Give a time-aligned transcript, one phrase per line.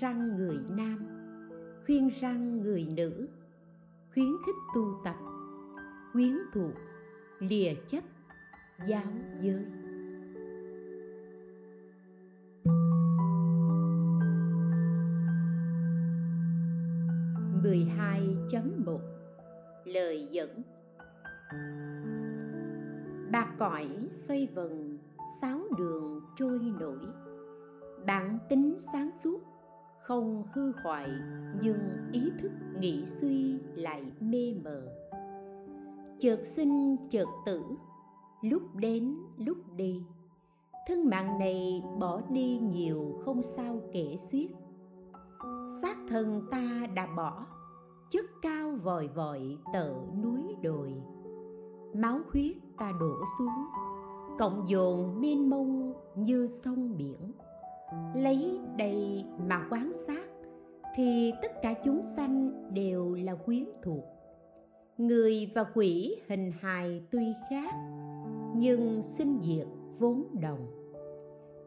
[0.00, 0.98] răng người nam
[1.86, 3.28] khuyên răng người nữ
[4.14, 5.16] khuyến khích tu tập
[6.12, 6.74] quyến thuộc
[7.40, 8.04] lìa chấp
[8.88, 9.12] giáo
[9.42, 9.64] giới.
[17.64, 18.98] 12.1
[19.84, 20.62] Lời dẫn.
[23.30, 24.98] Ba cõi xoay vần,
[25.40, 26.98] sáu đường trôi nổi.
[28.06, 29.40] Bản tính sáng suốt,
[30.04, 31.08] không hư hoại
[31.62, 31.78] Nhưng
[32.12, 34.82] ý thức nghĩ suy lại mê mờ.
[36.20, 37.62] Chợt sinh chợt tử,
[38.42, 40.02] lúc đến lúc đi.
[40.86, 44.50] Thân mạng này bỏ đi nhiều không sao kể xiết.
[45.82, 47.46] Xác thân ta đã bỏ
[48.10, 50.94] chất cao vòi vội tợ núi đồi.
[51.94, 53.66] Máu huyết ta đổ xuống
[54.38, 57.32] cộng dồn mênh mông như sông biển
[58.14, 60.24] lấy đây mà quán sát,
[60.96, 64.04] thì tất cả chúng sanh đều là quyến thuộc.
[64.98, 67.74] Người và quỷ hình hài tuy khác,
[68.56, 69.66] nhưng sinh diệt
[69.98, 70.66] vốn đồng.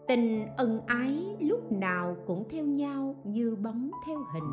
[0.07, 4.51] Tình ân ái lúc nào cũng theo nhau như bóng theo hình,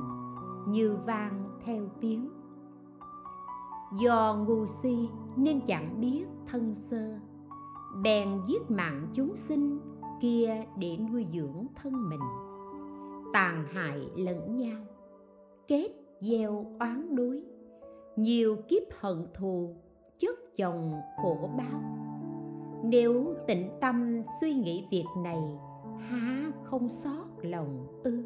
[0.68, 2.28] như vang theo tiếng.
[4.02, 7.18] Do ngu si nên chẳng biết thân sơ,
[8.02, 9.78] bèn giết mạng chúng sinh
[10.20, 12.20] kia để nuôi dưỡng thân mình.
[13.32, 14.80] Tàn hại lẫn nhau,
[15.68, 15.88] kết
[16.20, 17.42] gieo oán đối.
[18.16, 19.76] Nhiều kiếp hận thù,
[20.18, 20.92] chất chồng
[21.22, 22.04] khổ báo
[22.86, 25.42] nếu tĩnh tâm suy nghĩ việc này,
[25.98, 28.24] há không xót lòng ư.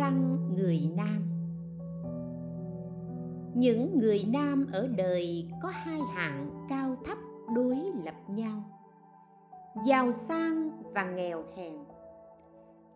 [0.00, 1.22] Răng người nam.
[3.54, 7.18] Những người nam ở đời có hai hạng cao thấp
[7.54, 8.62] đối lập nhau,
[9.86, 11.78] Giàu sang và nghèo hèn.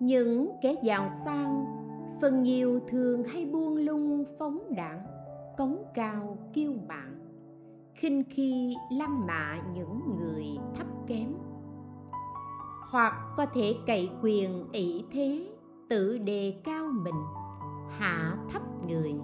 [0.00, 1.65] Những kẻ giàu sang,
[2.20, 5.06] phần nhiều thường hay buông lung phóng đảng,
[5.56, 7.19] cống cao kiêu mạn,
[7.94, 11.34] khinh khi lăng mạ những người thấp kém.
[12.91, 15.53] Hoặc có thể cậy quyền ỷ thế
[15.94, 17.25] tự đề cao mình,
[17.99, 19.15] hạ thấp người.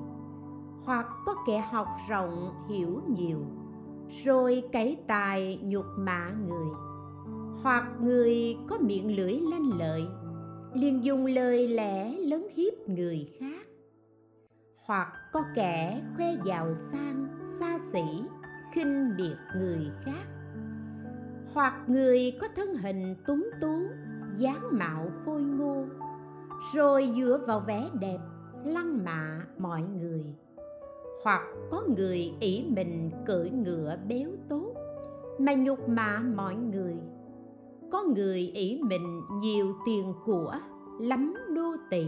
[0.85, 3.39] Hoặc có kẻ học rộng hiểu nhiều,
[4.25, 6.71] rồi cải tài nhục mạ người.
[7.63, 10.07] Hoặc người có miệng lưỡi lanh lợi,
[10.75, 13.67] liền dùng lời lẽ lớn hiếp người khác.
[14.87, 17.29] Hoặc có kẻ khoe giàu sang,
[17.59, 18.23] xa xỉ,
[18.73, 20.25] khinh biệt người khác.
[21.55, 23.79] Hoặc người có thân hình tuấn tú,
[24.39, 25.85] dáng mạo khôi ngô
[26.75, 28.19] rồi dựa vào vẻ đẹp,
[28.65, 30.35] lăng mạ mọi người.
[31.25, 34.75] Hoặc có người ỷ mình cưỡi ngựa béo tốt,
[35.39, 36.97] mà nhục mạ mọi người.
[37.91, 40.55] Có người ỷ mình nhiều tiền của,
[41.01, 42.05] lắm đô tỳ,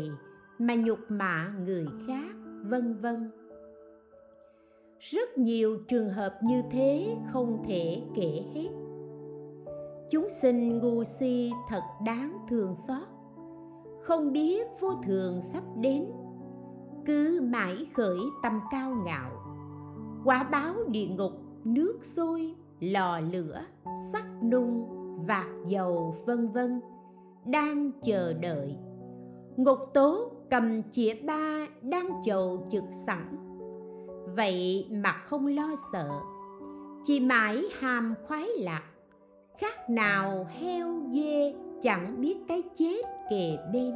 [0.58, 3.30] mà nhục mạ người khác, vân vân.
[4.98, 8.68] Rất nhiều trường hợp như thế không thể kể hết.
[10.10, 13.11] Chúng sinh ngu si thật đáng thương xót
[14.02, 16.06] không biết vô thường sắp đến.
[17.06, 19.30] Cứ mãi khởi tâm cao ngạo,
[20.24, 21.32] quả báo địa ngục,
[21.64, 23.64] nước sôi, lò lửa
[24.12, 24.88] sắt nung,
[25.26, 26.80] vạt dầu, vân vân,
[27.46, 28.76] đang chờ đợi.
[29.56, 33.36] Ngục tố cầm chĩa ba đang chầu trực sẵn.
[34.36, 36.10] Vậy mà không lo sợ,
[37.04, 38.82] chỉ mãi hàm khoái lạc.
[39.58, 43.02] Khác nào heo dê chẳng biết cái chết
[43.32, 43.94] kề bên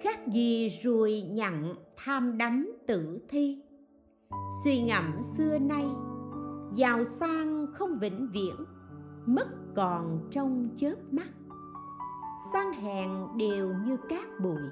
[0.00, 3.62] khác gì ruồi nhặng tham đắm tử thi.
[4.64, 5.84] Suy ngẫm xưa nay,
[6.74, 8.54] giàu sang không vĩnh viễn,
[9.26, 11.28] mất còn trong chớp mắt.
[12.52, 14.62] Sang hèn đều như cát bụi,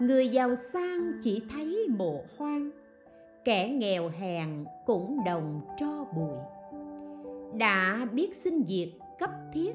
[0.00, 2.70] người giàu sang chỉ thấy mộ hoang,
[3.44, 6.38] kẻ nghèo hèn cũng đồng tro bụi.
[7.58, 8.88] Đã biết sinh diệt
[9.18, 9.72] cấp thiết,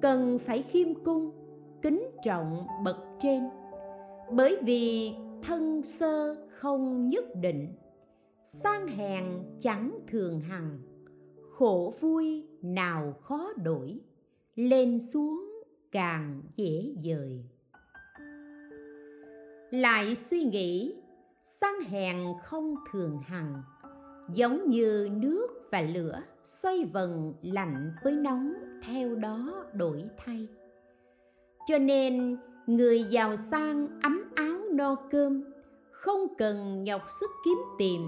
[0.00, 1.43] cần phải khiêm cung
[1.84, 3.42] kính trọng bậc trên.
[4.32, 7.74] Bởi vì thân sơ không nhất định,
[8.42, 9.24] sang hèn
[9.60, 10.78] chẳng thường hằng.
[11.50, 14.00] Khổ vui nào khó đổi,
[14.54, 17.44] lên xuống càng dễ dời.
[19.70, 21.02] Lại suy nghĩ,
[21.44, 23.62] sang hèn không thường hằng,
[24.34, 28.52] giống như nước và lửa xoay vần lạnh với nóng
[28.82, 30.48] theo đó đổi thay
[31.66, 35.44] cho nên người giàu sang ấm áo no cơm,
[35.90, 38.06] không cần nhọc sức kiếm tìm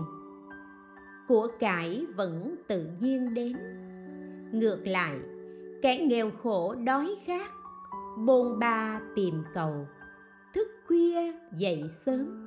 [1.28, 3.56] của cải vẫn tự nhiên đến.
[4.52, 5.18] Ngược lại,
[5.82, 7.50] kẻ nghèo khổ đói khát,
[8.18, 9.86] bôn ba tìm cầu,
[10.54, 12.42] thức khuya dậy sớm.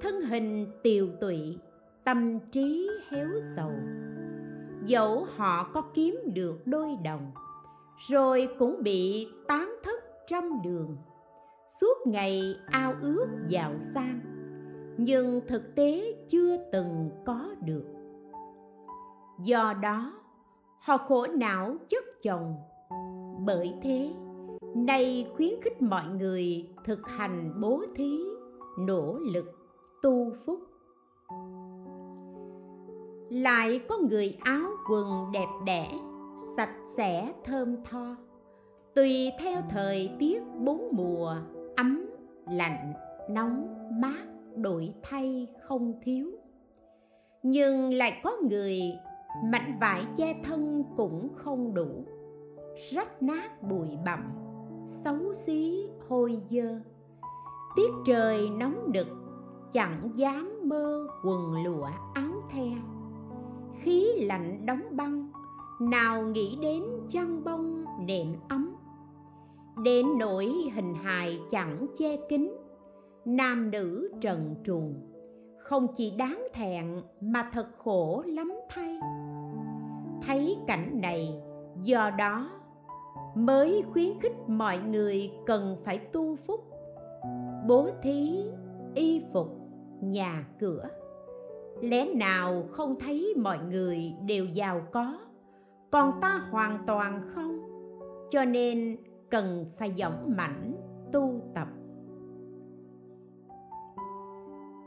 [0.00, 1.58] Thân hình tiều tụy,
[2.04, 3.72] tâm trí héo sầu.
[4.84, 7.32] Dẫu họ có kiếm được đôi đồng,
[8.08, 9.95] rồi cũng bị tán thất
[10.26, 10.96] trăm đường.
[11.80, 14.20] Suốt ngày ao ước giàu sang,
[14.98, 17.84] nhưng thực tế chưa từng có được.
[19.44, 20.12] Do đó,
[20.80, 22.54] họ khổ não chất chồng.
[23.46, 24.14] Bởi thế,
[24.74, 28.18] nay khuyến khích mọi người thực hành bố thí,
[28.78, 29.46] nỗ lực,
[30.02, 30.60] tu phúc.
[33.30, 35.98] Lại có người áo quần đẹp đẽ,
[36.56, 38.16] sạch sẽ, thơm tho
[38.96, 41.36] tùy theo thời tiết bốn mùa,
[41.76, 42.06] ấm,
[42.50, 42.92] lạnh,
[43.30, 43.66] nóng,
[44.00, 44.24] mát,
[44.56, 46.30] đổi thay, không thiếu.
[47.42, 48.80] Nhưng lại có người
[49.44, 52.04] mảnh vải che thân cũng không đủ,
[52.90, 54.32] rách nát bụi bặm,
[54.88, 56.80] xấu xí, hôi dơ.
[57.76, 59.06] Tiết trời nóng nực,
[59.72, 62.66] chẳng dám mơ quần lụa áo the.
[63.82, 65.30] Khí lạnh đóng băng,
[65.80, 68.65] nào nghĩ đến chăn bông, nệm ấm
[69.86, 72.56] đến nỗi hình hài chẳng che kín.
[73.24, 74.94] Nam nữ trần truồng,
[75.58, 78.98] không chỉ đáng thẹn mà thật khổ lắm thay.
[80.26, 81.34] Thấy cảnh này,
[81.82, 82.50] do đó
[83.34, 86.60] mới khuyến khích mọi người cần phải tu phúc.
[87.66, 88.44] Bố thí,
[88.94, 89.48] y phục,
[90.00, 90.88] nhà cửa.
[91.80, 95.18] Lẽ nào không thấy mọi người đều giàu có,
[95.90, 97.60] còn ta hoàn toàn không?
[98.30, 98.96] Cho nên
[99.30, 100.72] cần phải dõng mãnh
[101.12, 101.68] tu tập.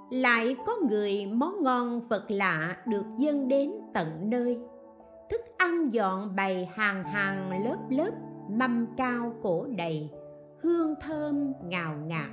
[0.10, 4.60] Lại có người món ngon vật lạ được dâng đến tận nơi.
[5.30, 8.12] Thức ăn dọn bày hàng hàng lớp lớp,
[8.50, 10.10] mâm cao cổ đầy,
[10.62, 12.30] hương thơm ngào ngạt.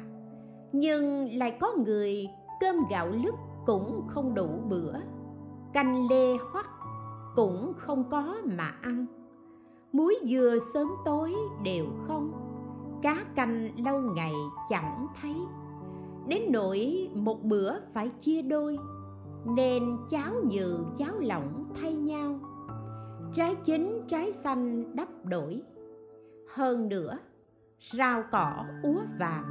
[0.73, 2.29] Nhưng lại có người
[2.61, 3.35] cơm gạo lứt
[3.67, 4.95] cũng không đủ bữa,
[5.73, 6.67] canh lê hoắt
[7.37, 9.07] cũng không có mà ăn
[9.97, 11.35] muối dừa sớm tối
[11.65, 12.33] đều không.
[13.03, 14.33] Cá canh lâu ngày
[14.69, 15.35] chẳng thấy.
[16.29, 18.79] Đến nỗi một bữa phải chia đôi,
[19.45, 22.39] nên cháo nhừ, cháo lỏng thay nhau.
[23.33, 25.63] Trái chín, trái xanh đắp đổi.
[26.55, 27.19] Hơn nữa,
[27.93, 29.45] rau cỏ, úa vàng,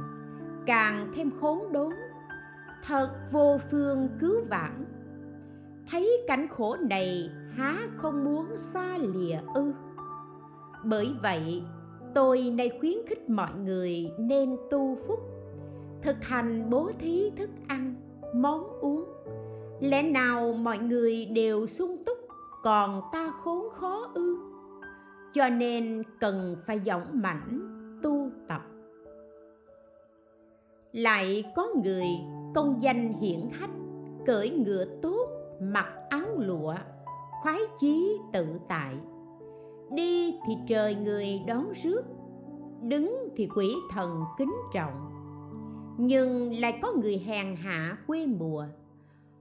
[0.66, 1.92] càng thêm khốn đốn.
[2.84, 4.84] Thật vô phương cứu vãn.
[5.90, 9.72] Thấy cảnh khổ này, há không muốn xa lìa ư?
[10.88, 11.62] Bởi vậy,
[12.14, 15.20] tôi nay khuyến khích mọi người nên tu phúc,
[16.02, 17.94] thực hành bố thí thức ăn,
[18.34, 19.04] món uống.
[19.80, 22.18] Lẽ nào mọi người đều sung túc,
[22.62, 24.36] còn ta khốn khó ư?
[25.34, 27.60] Cho nên cần phải dõng mãnh
[28.02, 28.62] tu tập.
[30.92, 32.06] Lại có người
[32.54, 33.70] công danh hiển hách
[34.26, 35.28] cưỡi ngựa tốt,
[35.60, 36.74] mặc áo lụa,
[37.42, 38.96] khoái chí tự tại
[39.90, 42.02] đi thì trời người đón rước,
[42.82, 45.10] đứng thì quỷ thần kính trọng.
[45.98, 48.66] Nhưng lại có người hèn hạ quê mùa.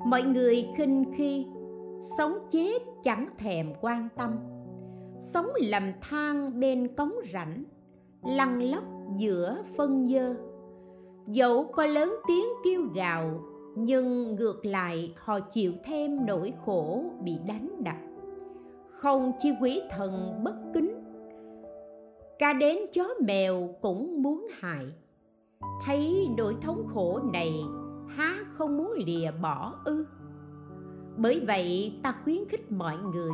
[0.06, 1.46] Mọi người khinh khi,
[2.18, 4.36] sống chết chẳng thèm quan tâm.
[5.20, 7.64] Sống lầm than bên cống rãnh,
[8.24, 8.84] lăn lóc
[9.18, 10.36] giữa phân dơ
[11.28, 13.42] dẫu có lớn tiếng kêu gào,
[13.76, 17.96] nhưng ngược lại họ chịu thêm nỗi khổ bị đánh đập
[19.00, 21.04] không chi quỷ thần bất kính.
[22.40, 24.86] Ca đến chó mèo cũng muốn hại.
[25.86, 27.54] Thấy nỗi thống khổ này,
[28.08, 30.06] há không muốn lìa bỏ ư.
[31.18, 33.34] Bởi vậy ta khuyến khích mọi người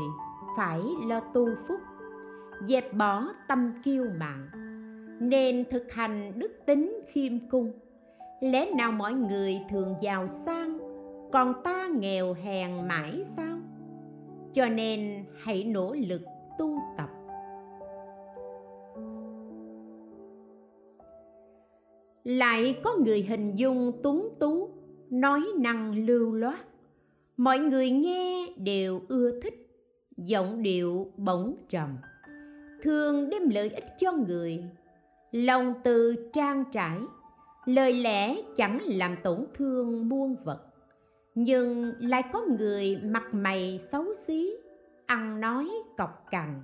[0.58, 1.80] phải lo tu phúc,
[2.68, 4.48] dẹp bỏ tâm kiêu mạn,
[5.20, 7.72] nên thực hành đức tính khiêm cung.
[8.42, 10.78] Lẽ nào mọi người thường giàu sang,
[11.32, 13.58] còn ta nghèo hèn mãi sao?
[14.54, 16.22] Cho nên hãy nỗ lực
[16.58, 17.10] tu tập.
[22.24, 24.70] Lại có người hình dung tuấn tú,
[25.10, 26.60] nói năng lưu loát.
[27.38, 29.68] Mọi người nghe đều ưa thích,
[30.18, 31.98] giọng điệu bổng trầm.
[32.84, 34.64] Thường đem lợi ích cho người,
[35.32, 37.00] lòng từ trang trải.
[37.66, 40.71] Lời lẽ chẳng làm tổn thương muôn vật
[41.36, 44.52] nhưng lại có người mặt mày xấu xí,
[45.06, 46.64] ăn nói cọc cằn.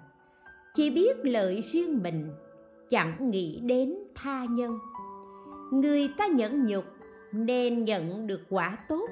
[0.73, 2.29] Chỉ biết lợi riêng mình,
[2.89, 4.79] chẳng nghĩ đến tha nhân.
[5.71, 6.85] Người ta nhẫn nhục,
[7.31, 9.09] nên nhận được quả tốt.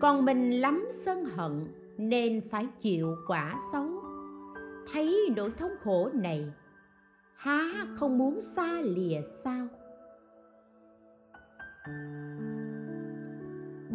[0.00, 1.66] Còn mình lắm sân hận,
[1.98, 3.88] nên phải chịu quả xấu.
[4.92, 6.52] Thấy nỗi thống khổ này,
[7.36, 9.68] há không muốn xa lìa sao?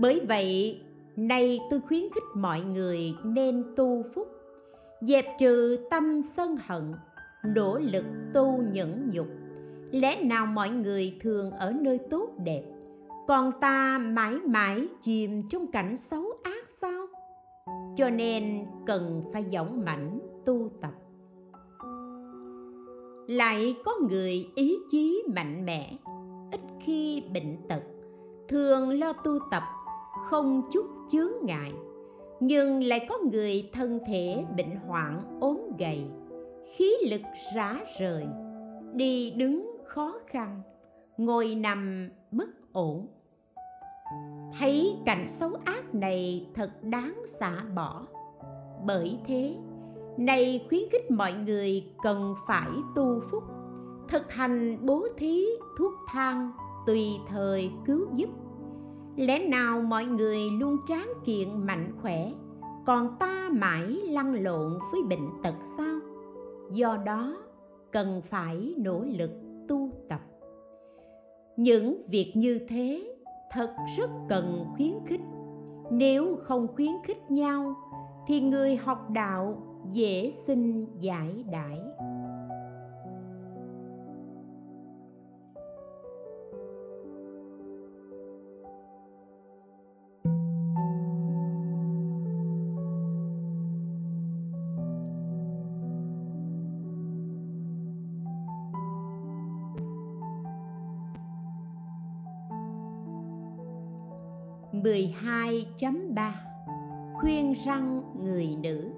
[0.01, 0.81] Bởi vậy,
[1.15, 4.27] nay tôi khuyến khích mọi người nên tu phúc,
[5.01, 6.93] dẹp trừ tâm sân hận,
[7.45, 9.27] nỗ lực tu nhẫn nhục.
[9.91, 12.63] Lẽ nào mọi người thường ở nơi tốt đẹp,
[13.27, 17.05] còn ta mãi mãi chìm trong cảnh xấu ác sao?
[17.97, 20.93] Cho nên cần phải dõng mãnh tu tập.
[23.27, 25.97] Lại có người ý chí mạnh mẽ,
[26.51, 27.81] ít khi bệnh tật,
[28.47, 29.63] thường lo tu tập
[30.29, 31.73] không chút chướng ngại,
[32.39, 36.05] nhưng lại có người thân thể bệnh hoạn ốm gầy,
[36.75, 37.21] khí lực
[37.55, 38.25] rã rời,
[38.93, 40.61] đi đứng khó khăn,
[41.17, 43.07] ngồi nằm bất ổn.
[44.59, 48.01] Thấy cảnh xấu ác này thật đáng xả bỏ.
[48.85, 49.55] Bởi thế,
[50.17, 53.43] này khuyến khích mọi người cần phải tu phúc,
[54.07, 55.45] thực hành bố thí
[55.77, 56.51] thuốc thang
[56.85, 58.29] tùy thời cứu giúp
[59.15, 62.31] lẽ nào mọi người luôn tráng kiện mạnh khỏe,
[62.85, 65.99] còn ta mãi lăn lộn với bệnh tật sao?
[66.71, 67.37] Do đó,
[67.91, 69.31] cần phải nỗ lực
[69.67, 70.21] tu tập.
[71.57, 73.15] Những việc như thế
[73.51, 75.21] thật rất cần khuyến khích.
[75.91, 77.75] Nếu không khuyến khích nhau,
[78.27, 81.79] thì người học đạo dễ sinh giải đãi.
[104.83, 106.35] Mười hai chấm ba.
[107.13, 108.91] Khuyên răng người nữ.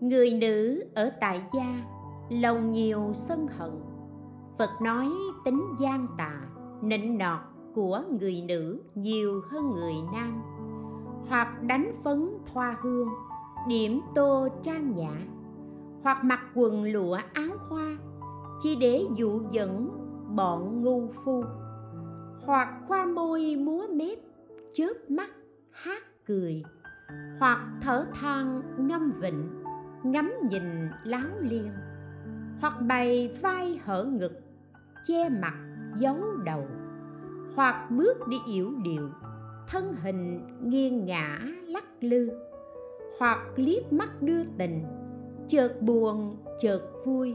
[0.00, 1.84] Người nữ ở tại gia,
[2.30, 3.70] lòng nhiều sân hận.
[4.58, 5.08] Phật nói
[5.44, 6.32] tính gian tà,
[6.82, 7.40] nịnh nọt
[7.74, 10.42] của người nữ nhiều hơn người nam.
[11.28, 13.08] Hoặc đánh phấn thoa hương,
[13.68, 15.12] điểm tô trang nhã.
[16.02, 17.96] Hoặc mặc quần lụa áo hoa
[18.60, 19.90] chỉ để dụ dẫn
[20.34, 21.44] bọn ngu phu.
[22.44, 24.18] Hoặc khoa môi múa mép,
[24.74, 25.30] chớp mắt,
[25.70, 26.62] hát cười.
[27.40, 29.48] Hoặc thở than ngâm vịnh,
[30.02, 31.70] ngắm nhìn láo liên
[32.60, 34.40] hoặc bày vai hở ngực,
[35.06, 35.54] che mặt,
[35.96, 36.66] giấu đầu.
[37.54, 39.08] Hoặc bước đi yểu điệu,
[39.68, 42.30] thân hình nghiêng ngã lắc lư.
[43.18, 44.84] Hoặc liếc mắt đưa tình,
[45.48, 47.34] chợt buồn, chợt vui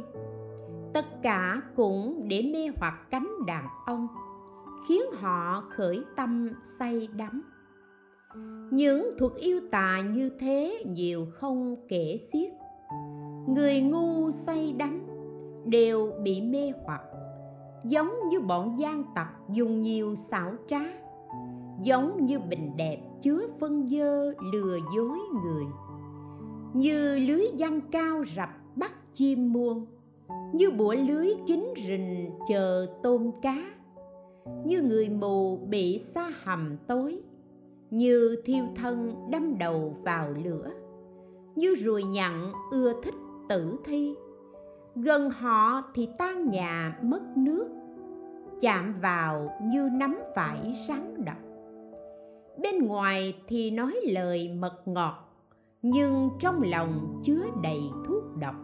[0.94, 4.08] tất cả cũng để mê hoặc cánh đàn ông,
[4.88, 7.44] khiến họ khởi tâm say đắm.
[8.72, 12.52] Những thuật yêu tà như thế nhiều không kể xiết.
[13.48, 15.02] Người ngu say đắm
[15.66, 17.02] đều bị mê hoặc,
[17.84, 20.82] giống như bọn gian tặc dùng nhiều xảo trá,
[21.82, 25.66] giống như bình đẹp chứa phân dơ lừa dối người.
[26.74, 29.86] Như lưới giăng cao rập bắt chim muôn
[30.53, 33.74] như bủa lưới kín rình chờ tôm cá,
[34.65, 37.22] như người mù bị xa hầm tối,
[37.89, 40.72] như thiêu thân đâm đầu vào lửa,
[41.56, 43.15] như ruồi nhặn ưa thích
[43.50, 44.15] tử thi.
[44.96, 47.68] Gần họ thì tan nhà mất nước,
[48.62, 51.38] chạm vào như nắm phải rắn độc.
[52.58, 55.30] Bên ngoài thì nói lời mật ngọt,
[55.82, 58.56] nhưng trong lòng chứa đầy thuốc độc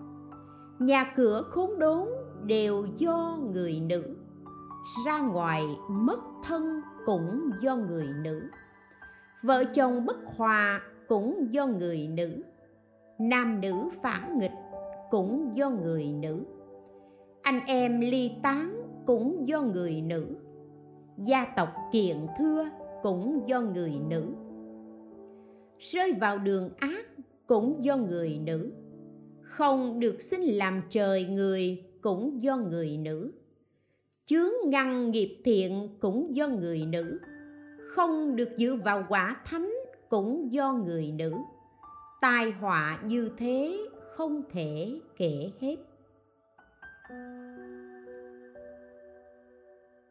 [0.79, 2.07] nhà cửa khốn đốn
[2.45, 4.03] đều do người nữ.
[5.05, 8.41] Ra ngoài mất thân cũng do người nữ.
[9.43, 12.43] Vợ chồng bất hòa cũng do người nữ.
[13.19, 14.51] Nam nữ phản nghịch
[15.09, 16.45] cũng do người nữ.
[17.41, 20.25] Anh em ly tán cũng do người nữ.
[21.17, 22.69] Gia tộc kiện thưa
[23.03, 24.23] cũng do người nữ.
[25.79, 27.05] Rơi vào đường ác
[27.47, 28.71] cũng do người nữ
[29.59, 33.31] không được sinh làm trời người cũng do người nữ.
[34.25, 37.19] Chướng ngăn nghiệp thiện cũng do người nữ.
[37.95, 39.73] Không được dự vào quả thánh
[40.09, 41.33] cũng do người nữ.
[42.21, 43.77] Tai họa như thế
[44.15, 45.75] không thể kể hết.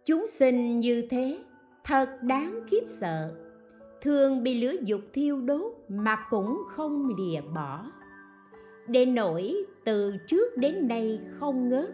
[0.05, 1.39] Chúng sinh như thế,
[1.85, 3.35] thật đáng khiếp sợ.
[4.01, 7.85] Thường bị lửa dục thiêu đốt mà cũng không lìa bỏ
[8.89, 9.55] đến nỗi
[9.85, 11.91] từ trước đến nay không ngớt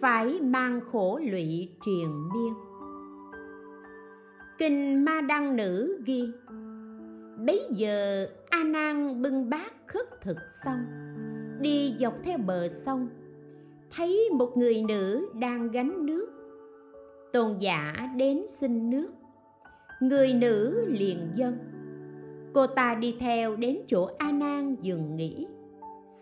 [0.00, 2.54] phải mang khổ lụy triền miên.
[4.58, 6.22] Kinh ma đăng nữ ghi,
[7.46, 10.84] bấy giờ a nan bưng bát khất thực xong,
[11.60, 13.08] đi dọc theo bờ sông,
[13.90, 16.28] thấy một người nữ đang gánh nước.
[17.32, 19.08] Tôn giả đến xin nước.
[20.00, 21.58] Người nữ liền dân
[22.54, 25.46] cô ta đi theo đến chỗ a nan dừng nghỉ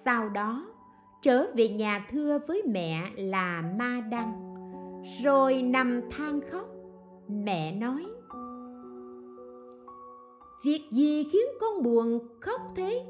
[0.05, 0.67] sau đó,
[1.23, 4.33] trở về nhà thưa với mẹ là ma đăng.
[5.23, 6.67] Rồi nằm than khóc,
[7.29, 8.07] mẹ nói,
[10.65, 13.05] việc gì khiến con buồn khóc thế?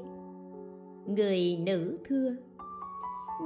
[1.07, 2.35] Người nữ thưa,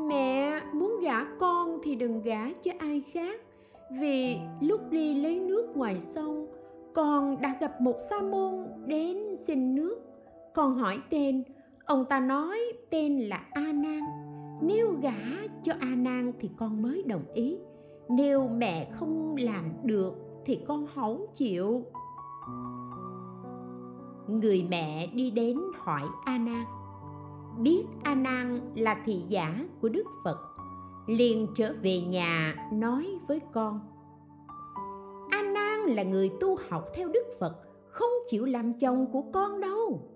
[0.08, 3.42] mẹ muốn gả con thì đừng gả cho ai khác,
[4.00, 6.48] vì lúc đi lấy nước ngoài sông,
[6.94, 9.98] con đã gặp một sa môn đến xin nước.
[10.54, 11.44] Con hỏi tên
[11.86, 14.02] ông ta nói tên là a nan.
[14.62, 17.58] Nếu gả cho a nan thì con mới đồng ý.
[18.10, 20.14] Nếu mẹ không làm được
[20.46, 21.84] thì con không chịu.
[24.28, 26.66] Người mẹ đi đến hỏi a nan.
[27.60, 30.38] Biết a nan là thị giả của đức phật,
[31.08, 33.80] liền trở về nhà nói với con.
[35.32, 37.56] A nan là người tu học theo đức phật,
[37.88, 40.15] không chịu làm chồng của con đâu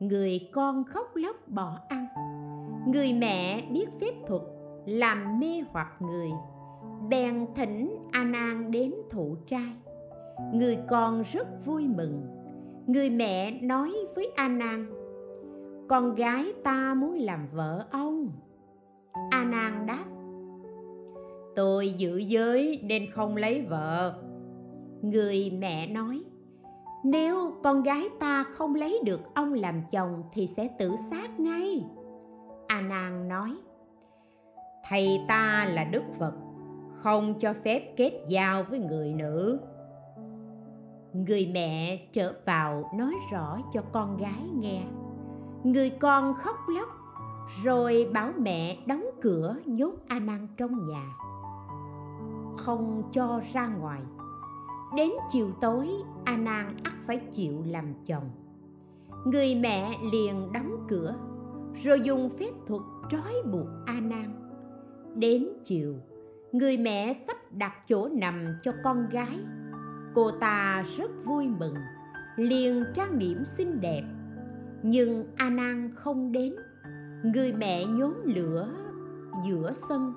[0.00, 2.06] người con khóc lóc bỏ ăn.
[2.86, 4.42] Người mẹ biết phép thuật,
[4.86, 6.30] làm mê hoặc người.
[7.08, 9.72] Bèn thỉnh a nan đến thụ trai.
[10.52, 12.26] Người con rất vui mừng.
[12.86, 14.86] Người mẹ nói với a nan,
[15.88, 18.30] con gái ta muốn làm vợ ông.
[19.30, 20.04] A nan đáp,
[21.56, 24.14] tôi giữ giới nên không lấy vợ.
[25.02, 26.22] Người mẹ nói
[27.04, 31.84] nếu con gái ta không lấy được ông làm chồng thì sẽ tự sát ngay.
[32.66, 33.56] A nan nói,
[34.88, 36.32] thầy ta là đức phật,
[36.94, 39.60] không cho phép kết giao với người nữ.
[41.12, 44.82] Người mẹ trở vào nói rõ cho con gái nghe.
[45.64, 46.88] Người con khóc lóc,
[47.64, 51.04] rồi bảo mẹ đóng cửa nhốt a nan trong nhà.
[52.56, 54.00] Không cho ra ngoài
[54.96, 55.88] đến chiều tối,
[56.24, 58.30] a nan ắt phải chịu làm chồng.
[59.24, 61.14] Người mẹ liền đóng cửa,
[61.82, 64.34] rồi dùng phép thuật trói buộc a nan.
[65.14, 65.94] Đến chiều,
[66.52, 69.38] người mẹ sắp đặt chỗ nằm cho con gái.
[70.14, 71.74] Cô ta rất vui mừng,
[72.36, 74.02] liền trang điểm xinh đẹp.
[74.82, 76.54] Nhưng a nan không đến.
[77.22, 78.68] Người mẹ nhốn lửa
[79.46, 80.12] giữa sân,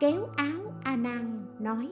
[0.00, 1.88] kéo áo a nan, nói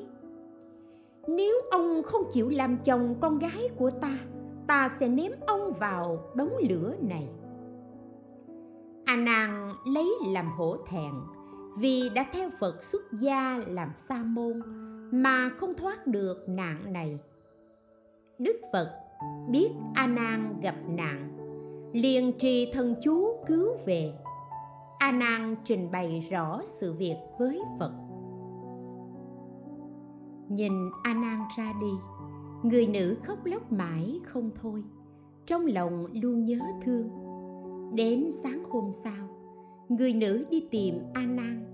[1.29, 4.19] nếu ông không chịu làm chồng con gái của ta
[4.67, 7.29] ta sẽ ném ông vào đống lửa này.
[9.05, 11.13] A nan lấy làm hổ thẹn,
[11.79, 14.63] vì đã theo phật xuất gia làm sa môn
[15.11, 17.19] mà không thoát được nạn này.
[18.39, 18.91] Đức phật
[19.49, 21.37] biết a nan gặp nạn,
[21.93, 24.13] liền trì thần chú cứu về.
[24.99, 27.93] A nan trình bày rõ sự việc với phật
[30.55, 31.93] nhìn a nan ra đi.
[32.63, 34.83] Người nữ khóc lóc mãi không thôi.
[35.47, 37.11] Trong lòng luôn nhớ thương.
[37.95, 39.29] Đến sáng hôm sau,
[39.89, 41.65] người nữ đi tìm a nan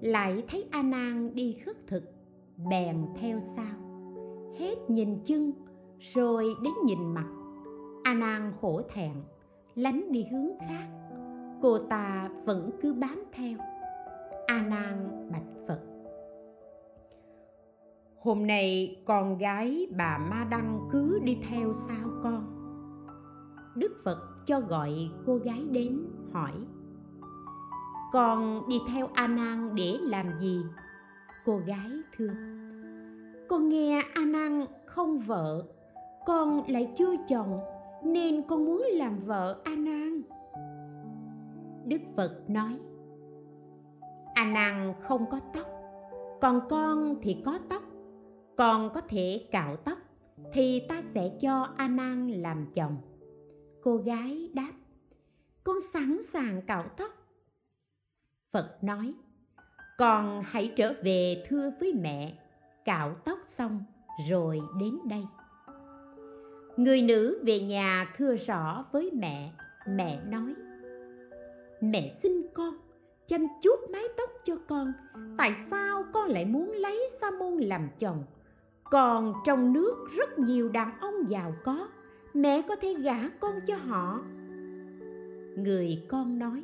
[0.00, 2.02] lại thấy a nan đi khất thực,
[2.70, 3.74] bèn theo sau.
[4.58, 5.52] Hết nhìn chân
[5.98, 7.28] rồi đến nhìn mặt.
[8.02, 9.12] A nan hổ thẹn,
[9.74, 10.88] lánh đi hướng khác.
[11.62, 13.58] Cô ta vẫn cứ bám theo.
[14.46, 15.53] A nan bạch
[18.24, 22.46] hôm nay con gái bà ma đăng cứ đi theo sao con.
[23.76, 26.52] Đức phật cho gọi cô gái đến, hỏi,
[28.12, 30.60] con đi theo a nan để làm gì?
[31.46, 32.30] Cô gái thưa,
[33.48, 35.64] con nghe a nan không vợ,
[36.26, 37.60] con lại chưa chồng,
[38.04, 40.22] nên con muốn làm vợ a nan.
[41.86, 42.78] Đức phật nói,
[44.34, 45.66] a nan không có tóc,
[46.40, 47.83] còn con thì có tóc
[48.56, 49.98] con có thể cạo tóc,
[50.52, 52.96] thì ta sẽ cho a nan làm chồng.
[53.82, 54.72] Cô gái đáp,
[55.64, 57.10] con sẵn sàng cạo tóc.
[58.52, 59.14] Phật nói,
[59.98, 62.38] con hãy trở về thưa với mẹ,
[62.84, 63.84] cạo tóc xong
[64.30, 65.22] rồi đến đây.
[66.76, 69.52] Người nữ về nhà thưa rõ với mẹ
[69.88, 70.54] mẹ nói,
[71.80, 72.74] mẹ xin con
[73.28, 74.92] chăm chút mái tóc cho con,
[75.38, 78.24] tại sao con lại muốn lấy sa môn làm chồng?
[78.90, 81.88] Còn trong nước rất nhiều đàn ông giàu có,
[82.34, 84.20] mẹ có thể gả con cho họ.
[85.56, 86.62] Người con nói,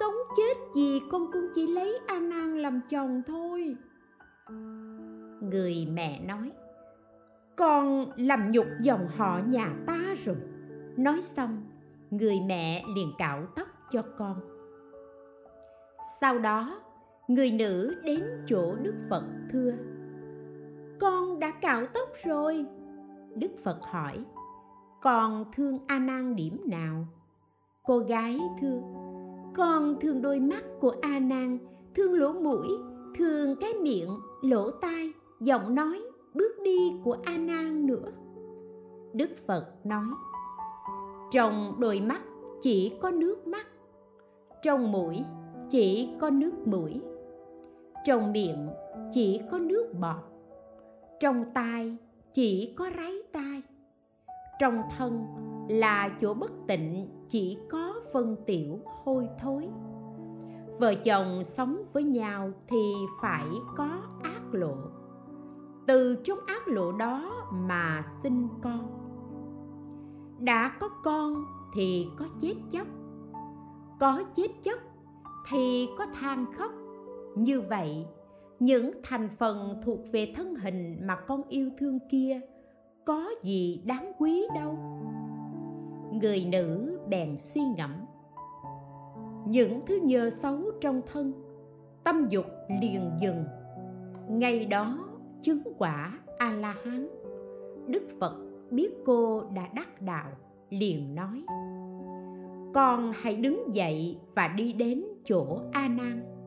[0.00, 3.76] sống chết gì con cũng chỉ lấy a nan làm chồng thôi.
[5.40, 6.50] Người mẹ nói,
[7.56, 10.36] con làm nhục dòng họ nhà ta rồi.
[10.96, 11.62] Nói xong,
[12.10, 14.40] người mẹ liền cạo tóc cho con.
[16.20, 16.80] Sau đó,
[17.28, 19.72] người nữ đến chỗ đức phật thưa
[21.00, 22.66] con đã cạo tóc rồi.
[23.34, 24.24] Đức phật hỏi,
[25.02, 27.06] con thương a nan điểm nào?
[27.86, 28.80] Cô gái thưa,
[29.54, 31.58] con thương đôi mắt của a nan,
[31.96, 32.68] thương lỗ mũi,
[33.18, 36.02] thương cái miệng, lỗ tai, giọng nói,
[36.34, 38.10] bước đi của a nan nữa.
[39.12, 40.04] Đức phật nói,
[41.30, 42.20] trong đôi mắt
[42.62, 43.66] chỉ có nước mắt,
[44.62, 45.24] trong mũi
[45.70, 47.00] chỉ có nước mũi,
[48.04, 48.68] trong miệng
[49.12, 50.29] chỉ có nước bọt
[51.20, 51.96] trong tai
[52.34, 53.62] chỉ có ráy tai
[54.60, 55.26] trong thân
[55.68, 59.68] là chỗ bất tịnh, chỉ có phân tiểu hôi thối.
[60.78, 63.88] Vợ chồng sống với nhau thì phải có
[64.22, 64.76] ác lộ.
[65.86, 68.90] Từ trong ác lộ đó mà sinh con.
[70.38, 72.86] Đã có con thì có chết chóc.
[74.00, 74.78] Có chết chóc
[75.48, 76.72] thì có than khóc.
[77.36, 78.06] Như vậy
[78.60, 82.40] những thành phần thuộc về thân hình mà con yêu thương kia
[83.04, 84.78] có gì đáng quý đâu.
[86.12, 87.94] Người nữ bèn suy ngẫm.
[89.46, 91.32] Những thứ nhơ xấu trong thân,
[92.04, 92.46] tâm dục
[92.80, 93.44] liền dừng.
[94.28, 95.08] Ngày đó
[95.42, 97.08] chứng quả a la hán
[97.86, 98.34] đức phật
[98.70, 100.30] biết cô đã đắc đạo,
[100.70, 101.44] liền nói,
[102.74, 106.39] con hãy đứng dậy và đi đến chỗ a nan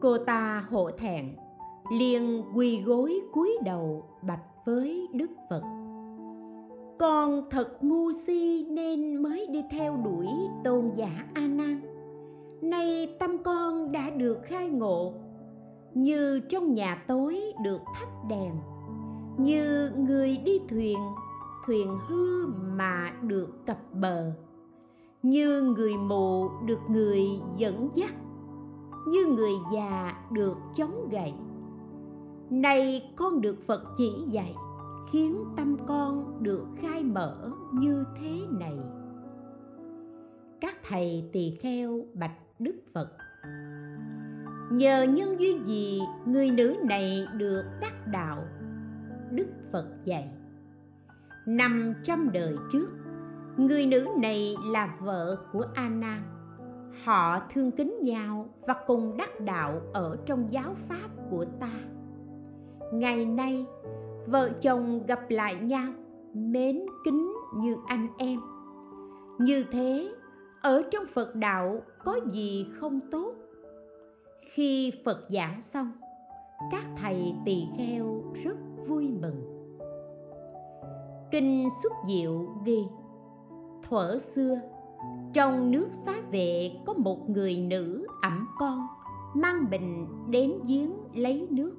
[0.00, 1.36] cô ta hộ thẹn,
[1.92, 5.62] liền quỳ gối cúi đầu bạch với đức phật.
[6.98, 10.26] Con thật ngu si nên mới đi theo đuổi
[10.64, 11.80] tôn giả a nan.
[12.62, 15.12] Nay tâm con đã được khai ngộ,
[15.94, 18.52] như trong nhà tối được thắp đèn,
[19.38, 20.98] như người đi thuyền
[21.66, 24.32] thuyền hư mà được cập bờ,
[25.22, 27.24] như người mù được người
[27.56, 28.14] dẫn dắt
[29.06, 31.34] như người già được chống gậy.
[32.50, 34.54] Nay con được phật chỉ dạy,
[35.12, 38.78] khiến tâm con được khai mở như thế này.
[40.60, 43.08] Các thầy tỳ kheo bạch đức phật,
[44.70, 48.44] nhờ nhân duyên gì người nữ này được đắc đạo?
[49.30, 50.28] Đức phật dạy,
[51.46, 52.88] năm trăm đời trước,
[53.56, 56.22] người nữ này là vợ của a nan
[57.04, 61.72] họ thương kính nhau và cùng đắc đạo ở trong giáo pháp của ta.
[62.92, 63.66] Ngày nay,
[64.26, 65.92] vợ chồng gặp lại nhau,
[66.34, 68.40] mến kính như anh em.
[69.38, 70.12] Như thế,
[70.62, 73.34] ở trong phật đạo có gì không tốt?
[74.52, 75.92] Khi phật giảng xong,
[76.70, 78.56] các thầy tỳ kheo rất
[78.88, 79.56] vui mừng.
[81.30, 82.84] Kinh xuất diệu ghi,
[83.88, 84.60] thuở xưa
[85.32, 88.86] trong nước xá vệ có một người nữ ẩm con,
[89.34, 91.72] mang bình đến giếng lấy nước.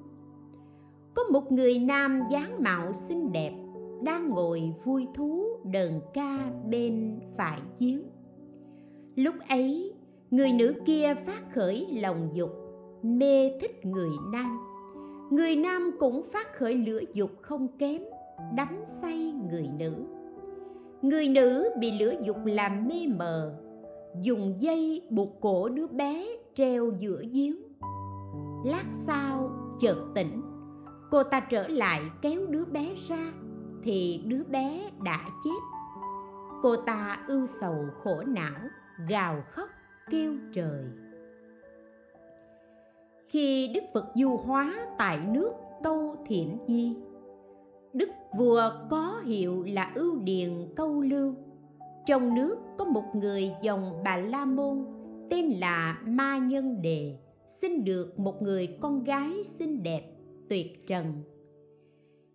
[1.15, 3.53] Có một người nam dáng mạo xinh đẹp,
[4.03, 8.03] đang ngồi vui thú đờn ca bên phải giếng.
[9.15, 9.93] Lúc ấy,
[10.31, 12.49] người nữ kia phát khởi lòng dục,
[13.03, 14.59] mê thích người nam.
[15.31, 18.01] Người nam cũng phát khởi lửa dục không kém,
[18.55, 20.20] đắm say người nữ
[21.01, 23.53] người nữ bị lửa dục làm mê mờ.
[24.21, 27.55] Dùng dây buộc cổ đứa bé treo giữa giếng.
[28.65, 30.41] Lát sau, chợt tỉnh.
[31.11, 33.33] Cô ta trở lại kéo đứa bé ra,
[33.83, 35.59] thì đứa bé đã chết.
[36.63, 38.59] Cô ta ưu sầu khổ não,
[39.09, 39.69] gào khóc,
[40.09, 40.83] kêu trời.
[43.27, 45.51] Khi đức phật du hóa tại nước
[45.83, 46.95] câu thiện di
[47.93, 51.35] đức vua có hiệu là ưu điền câu lưu.
[52.05, 54.85] Trong nước có một người dòng bà la môn,
[55.29, 57.15] tên là ma nhân đề,
[57.61, 60.03] sinh được một người con gái xinh đẹp,
[60.49, 61.13] tuyệt trần.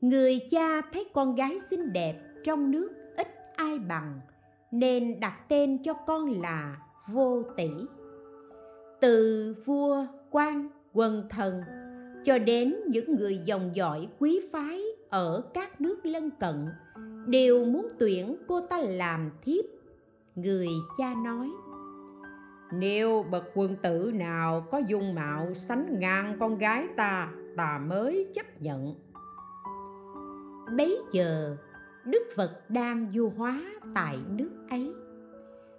[0.00, 4.20] Người cha thấy con gái xinh đẹp trong nước ít ai bằng,
[4.70, 6.76] nên đặt tên cho con là
[7.12, 7.68] vô tỷ.
[9.00, 11.60] Từ vua, quan, quần thần
[12.24, 14.82] cho đến những người dòng dõi quý phái
[15.16, 16.68] ở các nước lân cận,
[17.26, 19.64] đều muốn tuyển cô ta làm thiếp,
[20.34, 21.50] người cha nói.
[22.72, 28.32] Nếu bậc quân tử nào có dung mạo sánh ngang con gái ta ta mới
[28.34, 28.94] chấp nhận.
[30.76, 31.56] Bấy giờ,
[32.04, 33.62] đức phật đang du hóa
[33.94, 34.92] tại nước ấy.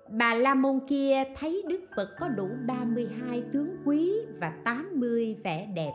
[0.09, 5.69] Bà la môn kia thấy đức phật có đủ 32 tướng quý và 80 vẻ
[5.75, 5.93] đẹp,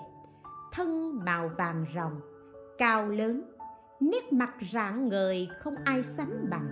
[0.72, 2.32] thân màu vàng rồng
[2.83, 3.42] cao lớn
[4.01, 6.68] nét mặt rạng ngời không ai sánh bằng.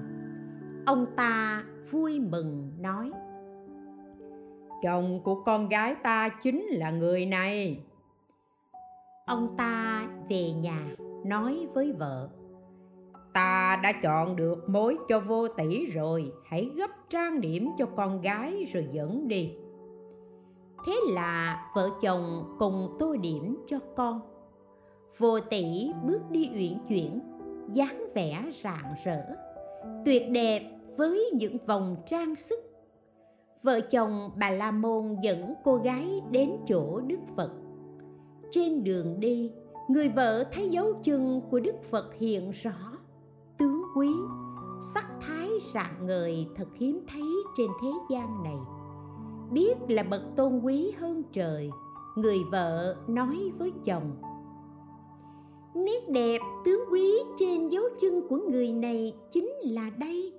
[0.87, 3.11] Ông ta vui mừng nói
[4.83, 7.85] chồng của con gái ta chính là người này.
[9.27, 10.87] Ông ta về nhà
[11.25, 12.29] nói với vợ
[13.35, 18.21] ta đã chọn được mối cho vô tỷ rồi hãy gấp trang điểm cho con
[18.21, 19.53] gái rồi dẫn đi.
[20.87, 24.30] Thế là vợ chồng cùng tô điểm cho con
[25.19, 27.21] vô tỷ bước đi uyển chuyển,
[27.73, 29.21] dáng vẻ rạng rỡ,
[30.05, 30.63] tuyệt đẹp
[30.97, 32.59] với những vòng trang sức.
[33.63, 37.51] Vợ chồng bà la môn dẫn cô gái đến chỗ đức phật.
[38.51, 39.53] Trên đường đi,
[39.89, 42.99] người vợ thấy dấu chân của đức phật hiện rõ,
[43.59, 44.09] tướng quý,
[44.95, 47.23] sắc thái rạng ngời thật hiếm thấy
[47.57, 48.59] trên thế gian này.
[49.53, 51.71] Biết là bậc tôn quý hơn trời,
[52.17, 54.11] người vợ nói với chồng
[55.75, 60.33] nét đẹp tướng quý trên dấu chân của người này chính là đây.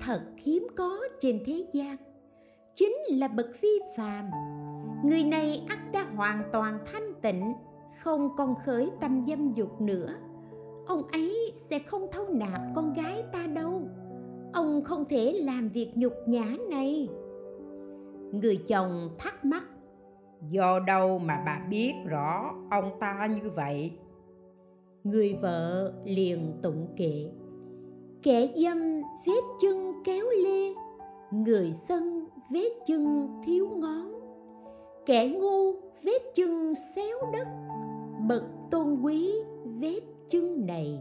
[0.00, 1.96] Thật hiếm có trên thế gian.
[2.74, 4.30] Chính là bậc phi phàm.
[5.04, 7.52] Người này ắt đã hoàn toàn thanh tịnh,
[8.02, 10.14] không còn khởi tâm dâm dục nữa.
[10.86, 13.82] Ông ấy sẽ không thâu nạp con gái ta đâu.
[14.52, 17.08] Ông không thể làm việc nhục nhã này.
[18.32, 19.62] Người chồng thắc mắc,
[20.50, 23.98] do đâu mà bà biết rõ ông ta như vậy?
[25.04, 27.30] Người vợ liền tụng kệ.
[28.22, 30.74] Kẻ dâm vết chân kéo lê
[31.30, 34.12] người sân vết chân thiếu ngón.
[35.06, 35.72] Kẻ ngu
[36.04, 37.48] vết chân xéo đất
[38.28, 39.32] bậc tôn quý
[39.64, 41.00] vết chân này.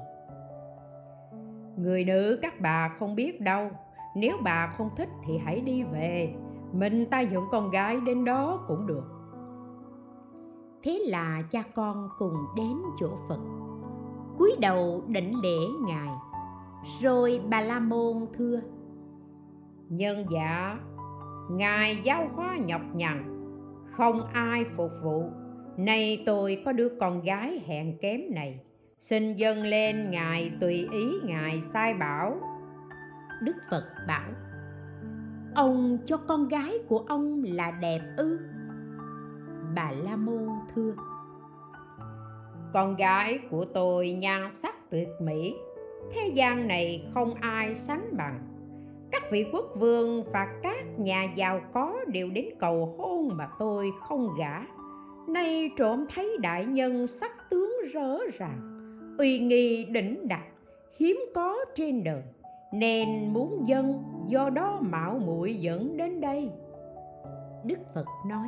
[1.78, 3.68] Người nữ các bà không biết đâu.
[4.16, 6.34] Nếu bà không thích thì hãy đi về.
[6.72, 9.04] Mình ta dẫn con gái đến đó cũng được.
[10.84, 13.63] Thế là cha con cùng đến chỗ phật
[14.38, 16.10] cúi đầu đảnh lễ ngài.
[17.02, 18.62] Rồi bà la môn thưa,
[19.90, 20.80] nhân dạ
[21.52, 23.24] ngài giáo hóa nhọc nhằn,
[23.98, 25.24] không ai phục vụ.
[25.78, 28.60] Nay tôi có đứa con gái hèn kém này.
[29.00, 32.40] Xin dâng lên ngài tùy ý ngài sai bảo.
[33.42, 34.32] Đức phật bảo,
[35.56, 38.40] ông cho con gái của ông là đẹp ư?
[39.76, 40.94] Bà la môn thưa
[42.74, 45.56] con gái của tôi nhan sắc tuyệt mỹ.
[46.14, 48.40] Thế gian này không ai sánh bằng.
[49.12, 53.92] Các vị quốc vương và các nhà giàu có đều đến cầu hôn mà tôi
[54.02, 54.62] không gả.
[55.28, 58.60] Nay trộm thấy đại nhân sắc tướng rỡ ràng,
[59.18, 60.44] uy nghi đỉnh đặc
[60.98, 62.24] hiếm có trên đời.
[62.74, 66.50] Nên muốn dân do đó mạo muội dẫn đến đây.
[67.66, 68.48] Đức phật nói,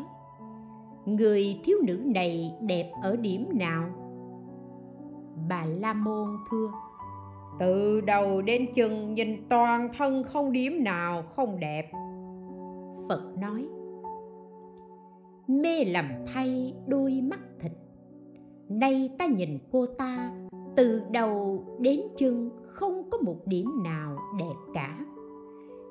[1.05, 4.04] người thiếu nữ này đẹp ở điểm nào?
[5.49, 6.71] Bà la môn thưa.
[7.59, 11.91] Từ đầu đến chân nhìn toàn thân không điểm nào không đẹp.
[13.09, 13.67] Phật nói
[15.47, 17.71] mê lầm thay đôi mắt thịt.
[18.69, 20.31] Nay ta nhìn cô ta
[20.75, 24.99] từ đầu đến chân không có một điểm nào đẹp cả.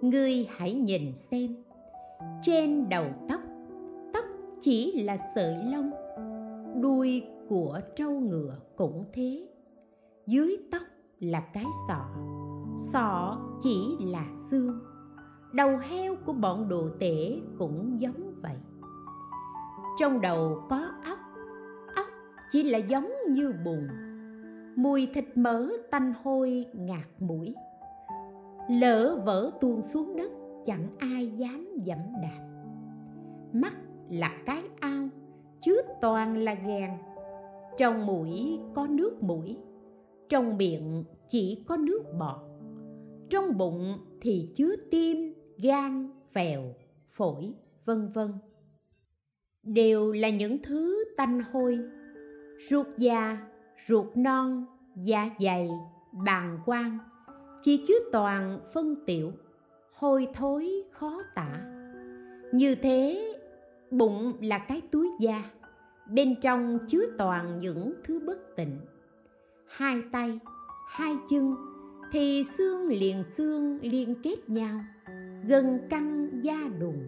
[0.03, 1.57] Ngươi hãy nhìn xem
[2.43, 3.41] trên đầu tóc
[4.13, 4.25] tóc
[4.61, 5.91] chỉ là sợi lông
[6.83, 9.49] đuôi của trâu ngựa cũng thế.
[10.27, 10.83] Dưới tóc
[11.21, 12.05] là cái sọ
[12.93, 14.79] sọ chỉ là xương.
[15.53, 18.57] Đầu heo của bọn đồ tể cũng giống vậy.
[19.99, 21.19] Trong đầu có óc
[21.97, 22.07] óc
[22.53, 23.89] chỉ là giống như bùn.
[24.77, 27.55] Mùi thịt mỡ tanh hôi ngạt mũi.
[28.69, 30.31] Lỡ vỡ tuôn xuống đất,
[30.67, 32.41] chẳng ai dám dẫm đạp.
[33.53, 33.75] Mắt
[34.11, 35.09] là cái ao
[35.63, 36.91] chứa toàn là ghèn
[37.79, 39.57] trong mũi có nước mũi,
[40.29, 42.37] trong miệng chỉ có nước bọt,
[43.31, 46.63] trong bụng thì chứa tim, gan, phèo,
[47.11, 47.53] phổi,
[47.85, 48.33] vân vân.
[49.63, 51.79] Đều là những thứ tanh hôi,
[52.71, 53.47] ruột già,
[53.89, 54.65] ruột non,
[54.97, 55.69] da dày,
[56.13, 56.99] bàng quang,
[57.63, 59.33] chỉ chứa toàn phân tiểu,
[59.95, 61.63] hôi thối khó tả.
[62.53, 63.33] Như thế,
[63.91, 65.51] bụng là cái túi da
[66.11, 68.81] bên trong chứa toàn những thứ bất tịnh.
[69.67, 70.39] Hai tay,
[70.89, 71.55] hai chân
[72.13, 74.81] thì xương liền xương liên kết nhau,
[75.49, 77.03] gần căng da đùng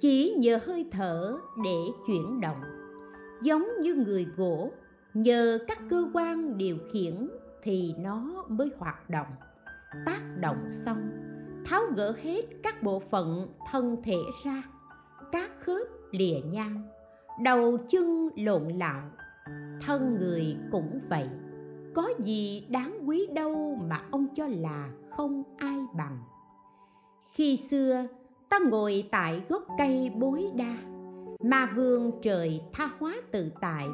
[0.00, 2.60] chỉ nhờ hơi thở để chuyển động,
[3.42, 4.70] giống như người gỗ,
[5.14, 7.28] nhờ các cơ quan điều khiển
[7.62, 9.26] thì nó mới hoạt động.
[10.06, 11.10] Tác động xong,
[11.64, 14.62] tháo gỡ hết các bộ phận thân thể ra,
[15.32, 16.70] các khớp lìa nhau
[17.38, 19.02] đầu chân lộn lạo
[19.86, 21.28] thân người cũng vậy.
[21.94, 26.18] Có gì đáng quý đâu mà ông cho là không ai bằng.
[27.32, 28.06] Khi xưa,
[28.48, 30.76] ta ngồi tại gốc cây bối đa,
[31.42, 33.86] mà vương trời tha hóa tự tại,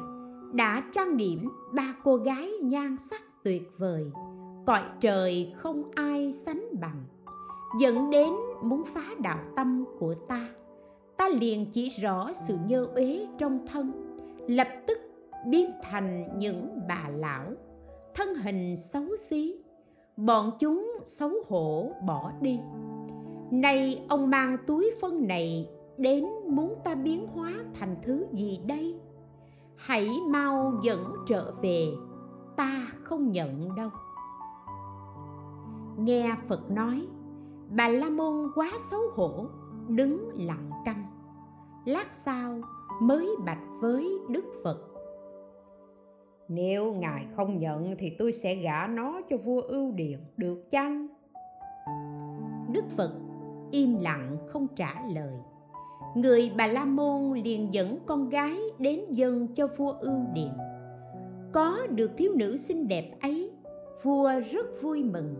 [0.53, 4.11] đã trang điểm ba cô gái nhan sắc tuyệt vời.
[4.65, 7.03] Cõi trời không ai sánh bằng,
[7.79, 8.29] dẫn đến
[8.63, 10.49] muốn phá đạo tâm của ta
[11.17, 13.91] ta liền chỉ rõ sự nhơ uế trong thân,
[14.47, 14.97] lập tức
[15.47, 17.45] biến thành những bà lão,
[18.15, 19.55] thân hình xấu xí,
[20.17, 22.59] bọn chúng xấu hổ bỏ đi.
[23.51, 28.95] Nay ông mang túi phân này đến muốn ta biến hóa thành thứ gì đây?
[29.75, 31.85] Hãy mau dẫn trở về,
[32.55, 33.89] ta không nhận đâu.
[35.97, 37.07] Nghe phật nói,
[37.69, 39.45] bà la môn quá xấu hổ,
[39.87, 41.06] đứng lặng câm
[41.87, 42.61] lát sau
[43.01, 44.79] mới bạch với đức phật.
[46.47, 51.07] Nếu ngài không nhận thì tôi sẽ gả nó cho vua ưu điền được chăng?
[52.71, 53.11] Đức phật
[53.71, 55.33] im lặng không trả lời.
[56.15, 60.53] Người bà la môn liền dẫn con gái đến dâng cho vua ưu điền.
[61.51, 63.51] Có được thiếu nữ xinh đẹp ấy
[64.03, 65.35] vua rất vui mừng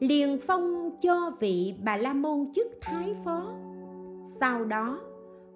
[0.00, 3.52] liền phong cho vị bà la môn chức thái phó.
[4.40, 5.00] Sau đó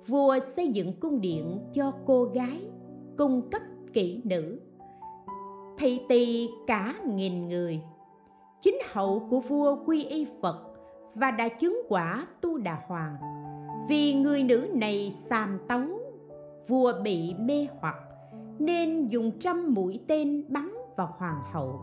[0.07, 2.63] vua xây dựng cung điện cho cô gái,
[3.19, 3.63] cung cấp
[3.93, 4.59] kỹ nữ.
[5.79, 7.83] Thị tỳ cả nghìn người.
[8.61, 10.73] Chính hậu của vua quy y phật
[11.15, 13.17] và đã chứng quả tu đà hoàng.
[13.89, 15.83] Vì người nữ này xàm tấu,
[16.69, 17.97] vua bị mê hoặc,
[18.59, 21.81] nên dùng trăm mũi tên bắn vào hoàng hậu,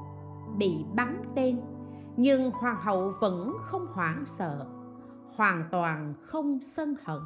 [0.58, 1.62] bị bắn tên.
[2.18, 4.66] Nhưng hoàng hậu vẫn không hoảng sợ,
[5.36, 7.22] hoàn toàn không sân hận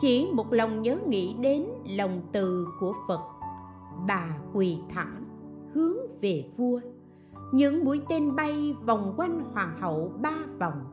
[0.00, 3.20] chỉ một lòng nhớ nghĩ đến lòng từ của phật,
[4.08, 5.24] bà quỳ thẳng
[5.74, 6.80] hướng về vua.
[7.52, 10.84] Những mũi tên bay vòng quanh hoàng hậu ba vòng,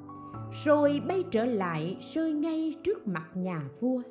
[0.65, 4.02] rồi bay trở lại rơi ngay trước mặt nhà vua.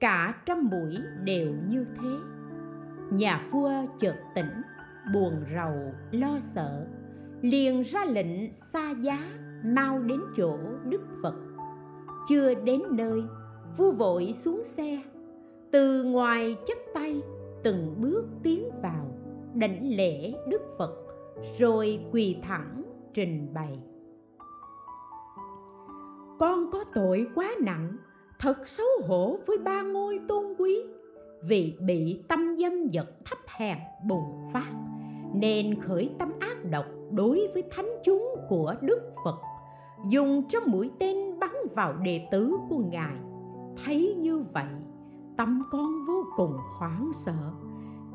[0.00, 2.08] Cả trăm mũi đều như thế.
[3.10, 4.50] Nhà vua chợt tỉnh,
[5.14, 5.74] buồn rầu,
[6.10, 6.86] lo sợ,
[7.42, 9.18] liền ra lệnh xa giá
[9.64, 11.34] mau đến chỗ đức phật.
[12.28, 13.22] Chưa đến nơi
[13.76, 15.02] vua vội xuống xe.
[15.70, 17.22] Từ ngoài chắp tay,
[17.62, 19.06] từng bước tiến vào,
[19.54, 20.94] đảnh lễ đức phật,
[21.58, 22.82] rồi quỳ thẳng
[23.14, 23.78] trình bày.
[26.38, 27.96] Con có tội quá nặng,
[28.38, 30.82] thật xấu hổ với ba ngôi tôn quý.
[31.42, 34.72] Vì bị tâm dâm vật thấp hèn bùng phát,
[35.34, 39.36] nên khởi tâm ác độc đối với thánh chúng của đức phật,
[40.10, 43.16] dùng cho mũi tên bắn vào đệ tử của ngài
[43.84, 44.66] thấy như vậy,
[45.36, 47.52] tâm con vô cùng hoảng sợ.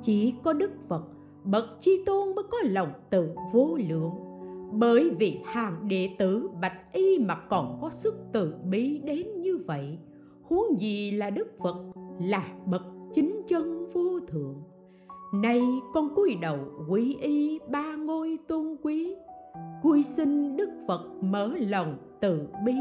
[0.01, 1.03] Chỉ có đức phật,
[1.43, 4.11] bậc chi tôn mới có lòng từ vô lượng.
[4.71, 9.57] Bởi vì hàng đệ tử bạch y mà còn có sức từ bi đến như
[9.67, 9.97] vậy,
[10.43, 11.75] huống gì là đức phật,
[12.19, 14.55] là bậc chính chân vô thượng.
[15.33, 15.61] Nay
[15.93, 16.57] con cúi đầu
[16.89, 19.15] quý y ba ngôi tôn quý.
[19.83, 22.75] Cúi xin đức phật mở lòng từ bi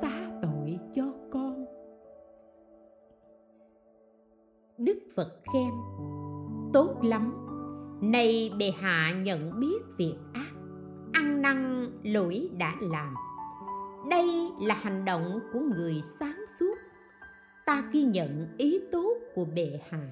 [0.00, 0.55] xa tội
[5.16, 5.70] phật khen.
[6.72, 7.34] Tốt lắm.
[8.02, 10.52] Nay bệ hạ nhận biết việc ác,
[11.12, 13.14] ăn năn lỗi đã làm.
[14.10, 16.74] Đây là hành động của người sáng suốt.
[17.66, 20.08] Ta ghi nhận ý tốt của bệ hạ.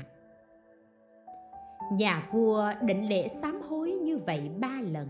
[1.93, 5.09] Nhà vua định lễ sám hối như vậy ba lần.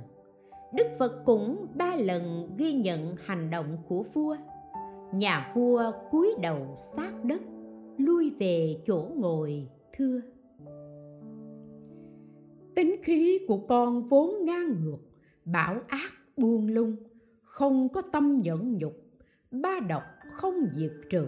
[0.75, 4.37] Đức phật cũng ba lần ghi nhận hành động của vua.
[5.13, 7.41] Nhà vua cúi đầu sát đất,
[7.99, 10.21] lui về chỗ ngồi thưa.
[12.75, 14.99] Tính khí của con vốn ngang ngược
[15.45, 16.97] bảo ác buông lung,
[17.43, 18.93] không có tâm nhẫn nhục,
[19.51, 21.27] ba độc không diệt trừ,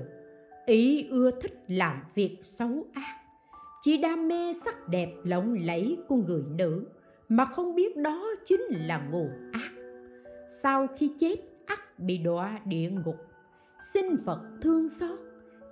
[0.66, 3.16] ý ưa thích làm việc xấu ác,
[3.82, 6.86] chỉ đam mê sắc đẹp lộng lẫy của người nữ
[7.28, 9.70] mà không biết đó chính là nguồn ác.
[10.62, 11.36] Sau khi chết,
[11.66, 13.16] ắt bị đọa địa ngục
[13.92, 15.18] xin phật thương xót,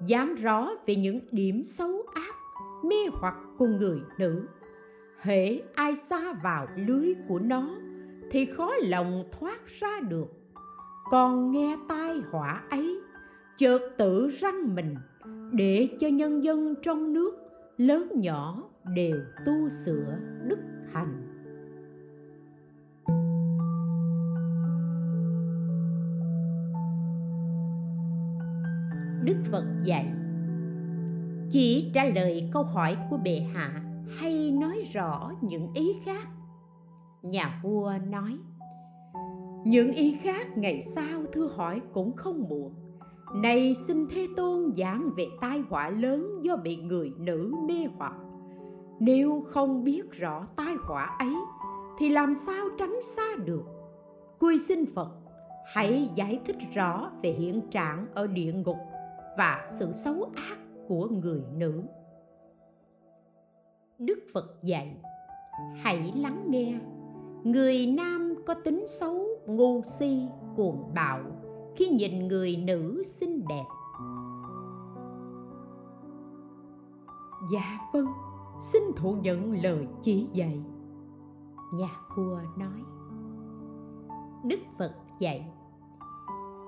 [0.07, 2.34] dám rõ về những điểm xấu ác
[2.89, 4.47] mê hoặc của người nữ.
[5.20, 7.70] Hễ ai xa vào lưới của nó,
[8.30, 10.26] thì khó lòng thoát ra được.
[11.11, 13.01] Còn nghe tai họa ấy,
[13.59, 14.95] chợt tự răng mình,
[15.53, 17.35] để cho nhân dân trong nước,
[17.76, 18.62] lớn nhỏ
[18.95, 19.16] đều
[19.47, 20.16] tu sửa
[20.47, 20.59] đức
[20.93, 21.20] hạnh.
[29.24, 30.12] Đức phật dạy
[31.51, 33.82] chỉ trả lời câu hỏi của bệ hạ
[34.18, 36.28] hay nói rõ những ý khác?
[37.22, 38.38] Nhà vua nói,
[39.64, 42.74] những ý khác ngày sau thưa hỏi cũng không muộn.
[43.34, 48.14] Này xin thế tôn giảng về tai họa lớn do bị người nữ mê hoặc.
[49.01, 51.34] Nếu không biết rõ tai họa ấy,
[51.99, 53.64] thì làm sao tránh xa được?
[54.38, 55.11] Quy xin phật,
[55.66, 58.78] hãy giải thích rõ về hiện trạng ở địa ngục
[59.38, 61.82] và sự xấu ác của người nữ.
[63.99, 64.97] Đức phật dạy,
[65.74, 66.80] hãy lắng nghe.
[67.45, 71.20] Người nam có tính xấu, ngu si, cuồng bạo
[71.76, 73.64] khi nhìn người nữ xinh đẹp.
[77.53, 78.07] Dạ vâng
[78.61, 80.61] xin thụ nhận lời chỉ dạy.
[81.74, 82.80] Nhà vua nói.
[84.45, 85.49] Đức phật dạy,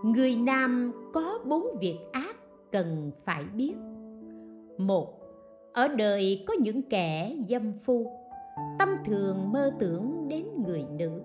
[0.05, 2.37] người nam có bốn việc ác
[2.73, 3.75] cần phải biết
[4.79, 5.21] một,
[5.73, 8.13] ở đời có những kẻ dâm phu,
[8.79, 11.23] tâm thường mơ tưởng đến người nữ.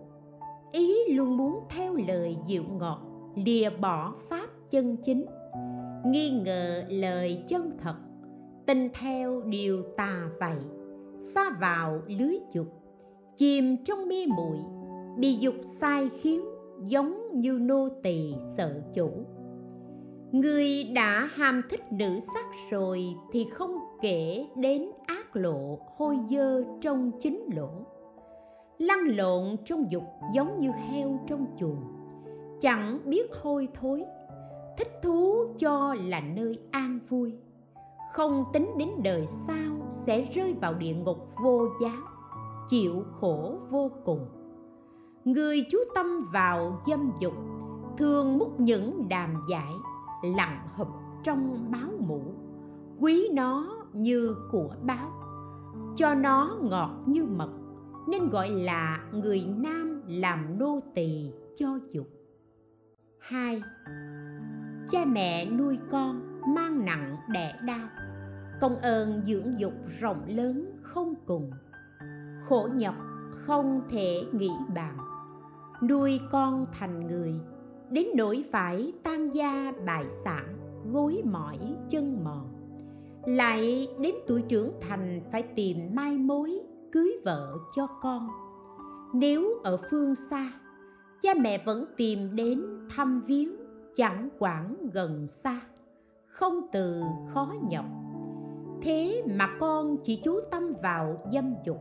[0.72, 3.02] Ý luôn muốn theo lời dịu ngọt,
[3.36, 5.26] lìa bỏ pháp chân chính.
[6.06, 7.96] Nghi ngờ lời chân thật
[8.66, 10.58] tin theo điều tà vậy.
[11.20, 12.68] Xa vào lưới dục,
[13.38, 14.58] chìm trong mê muội.
[15.18, 16.42] Bị dục sai khiến
[16.88, 19.10] giống như nô tỳ sợ chủ
[20.32, 26.64] người đã ham thích nữ sắc rồi thì không kể đến ác lộ hôi dơ
[26.82, 27.70] trong chính lỗ.
[28.78, 30.04] Lăn lộn trong dục
[30.34, 31.82] giống như heo trong chuồng.
[32.62, 34.06] Chẳng biết hôi thối.
[34.78, 37.34] Thích thú cho là nơi an vui.
[38.14, 41.98] Không tính đến đời sau sẽ rơi vào địa ngục vô giá,
[42.70, 44.26] chịu khổ vô cùng.
[45.26, 47.34] Người chú tâm vào dâm dục,
[47.98, 49.72] thường múc những đàm giải
[50.24, 50.88] lặng hụp
[51.24, 52.22] trong báo mũ
[53.00, 55.12] quý nó như của báo.
[55.96, 57.50] Cho nó ngọt như mật,
[58.08, 62.08] nên gọi là người nam làm nô tỳ cho dục.
[63.20, 63.62] Hai,
[64.90, 67.88] cha mẹ nuôi con mang nặng đẻ đau,
[68.62, 71.52] công ơn dưỡng dục rộng lớn không cùng.
[72.50, 72.96] Khổ nhọc
[73.46, 74.98] không thể nghĩ bàn,
[75.90, 77.34] nuôi con thành người
[77.92, 80.58] đến nỗi phải tan gia bại sản,
[80.92, 81.58] gối mỏi
[81.90, 82.48] chân mòn.
[83.26, 86.60] Lại đến tuổi trưởng thành phải tìm mai mối
[86.92, 88.30] cưới vợ cho con.
[89.14, 90.52] Nếu ở phương xa,
[91.22, 93.50] cha mẹ vẫn tìm đến thăm viếng
[93.96, 95.62] chẳng quản gần xa.
[96.28, 97.02] Không từ
[97.34, 97.86] khó nhọc.
[98.82, 101.78] Thế mà con chỉ chú tâm vào dâm dục,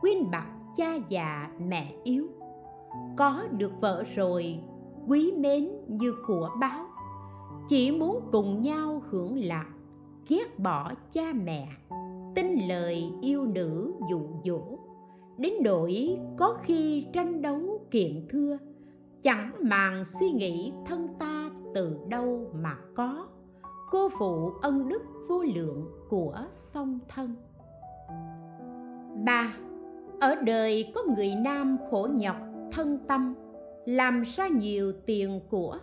[0.00, 2.26] quên bặt cha già mẹ yếu.
[3.16, 4.60] Có được vợ rồi
[5.10, 6.84] quý mến như của báo.
[7.68, 9.66] Chỉ muốn cùng nhau hưởng lạc,
[10.28, 11.68] ghét bỏ cha mẹ,
[12.34, 14.78] tin lời yêu nữ dụ dỗ.
[15.38, 18.58] Đến nỗi có khi tranh đấu kiện thưa,
[19.22, 23.26] chẳng màng suy nghĩ thân ta từ đâu mà có.
[23.90, 27.34] Cô phụ ân đức vô lượng của song thân.
[29.24, 29.56] Ba,
[30.20, 32.36] ở đời có người nam khổ nhọc
[32.72, 33.34] thân tâm
[33.90, 35.78] làm ra nhiều tiền của,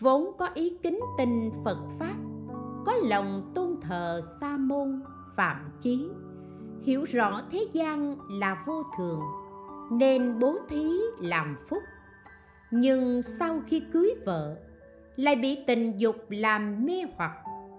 [0.00, 2.16] vốn có ý kính tin phật pháp,
[2.86, 5.02] có lòng tôn thờ sa môn
[5.36, 6.08] phạm chí,
[6.82, 9.20] hiểu rõ thế gian là vô thường,
[9.90, 11.82] nên bố thí làm phúc.
[12.70, 14.56] Nhưng sau khi cưới vợ,
[15.16, 17.32] lại bị tình dục làm mê hoặc,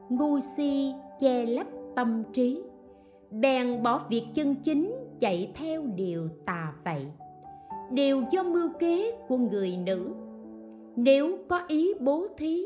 [0.10, 2.64] ngu si, che lấp tâm trí,
[3.32, 7.08] bèn bỏ việc chân chính chạy theo điều tà vậy
[7.92, 10.14] đều do mưu kế của người nữ.
[10.96, 12.66] Nếu có ý bố thí,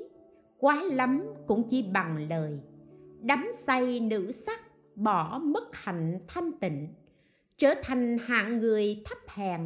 [0.59, 2.59] quá lắm cũng chỉ bằng lời.
[3.21, 4.59] Đắm say nữ sắc,
[4.95, 6.87] bỏ mất hạnh thanh tịnh,
[7.57, 9.61] trở thành hạng người thấp hèn,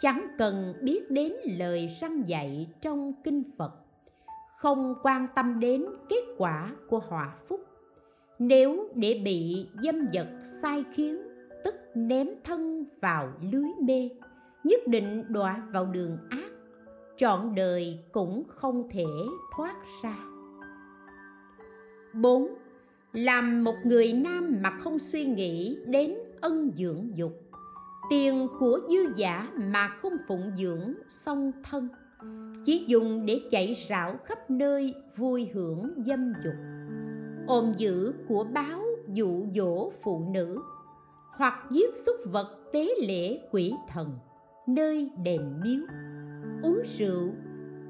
[0.00, 3.72] chẳng cần biết đến lời răng dạy trong kinh phật.
[4.58, 7.60] Không quan tâm đến kết quả của họa phúc.
[8.38, 10.28] Nếu để bị dâm vật
[10.62, 11.18] sai khiến,
[11.64, 14.10] tức ném thân vào lưới mê
[14.64, 16.50] nhất định đọa vào đường ác,
[17.16, 19.06] trọn đời cũng không thể
[19.56, 20.16] thoát ra.
[22.14, 22.48] 4.
[23.12, 27.32] Làm một người nam mà không suy nghĩ đến ân dưỡng dục.
[28.10, 31.88] Tiền của dư giả mà không phụng dưỡng song thân.
[32.64, 36.54] Chỉ dùng để chạy rảo khắp nơi vui hưởng dâm dục.
[37.46, 40.62] Ôm giữ của báo dụ dỗ phụ nữ,
[41.30, 44.18] hoặc giết súc vật tế lễ quỷ thần
[44.74, 45.80] nơi đền miếu.
[46.62, 47.28] Uống rượu,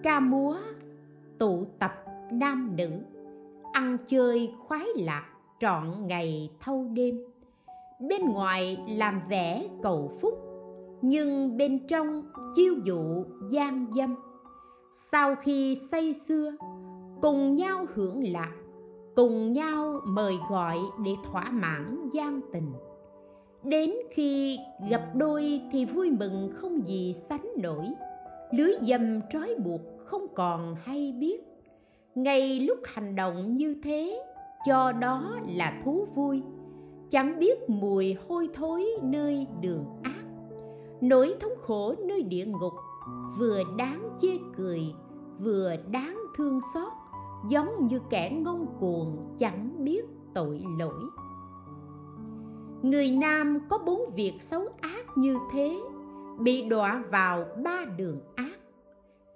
[0.03, 0.57] ca múa,
[1.39, 1.93] tụ tập
[2.33, 2.91] nam nữ,
[3.73, 5.25] ăn chơi khoái lạc
[5.61, 7.19] trọn ngày thâu đêm.
[8.09, 10.35] Bên ngoài làm vẻ cầu phúc,
[11.03, 12.23] nhưng bên trong
[12.55, 14.15] chiêu dụ gian dâm.
[14.95, 16.53] Sau khi say xưa,
[17.23, 18.53] cùng nhau hưởng lạc,
[19.17, 22.73] cùng nhau mời gọi để thỏa mãn gian tình
[23.65, 24.59] đến khi
[24.91, 27.87] gặp đôi thì vui mừng không gì sánh nổi.
[28.51, 31.41] Lưới dầm trói buộc không còn hay biết.
[32.15, 34.23] Ngay lúc hành động như thế,
[34.67, 36.43] cho đó là thú vui.
[37.11, 40.25] Chẳng biết mùi hôi thối nơi đường ác.
[41.01, 42.73] Nỗi thống khổ nơi địa ngục,
[43.39, 44.81] vừa đáng chê cười,
[45.39, 46.93] vừa đáng thương xót,
[47.51, 50.05] giống như kẻ ngông cuồng chẳng biết
[50.35, 51.03] tội lỗi
[52.83, 55.79] người nam có bốn việc xấu ác như thế,
[56.39, 58.59] bị đọa vào ba đường ác.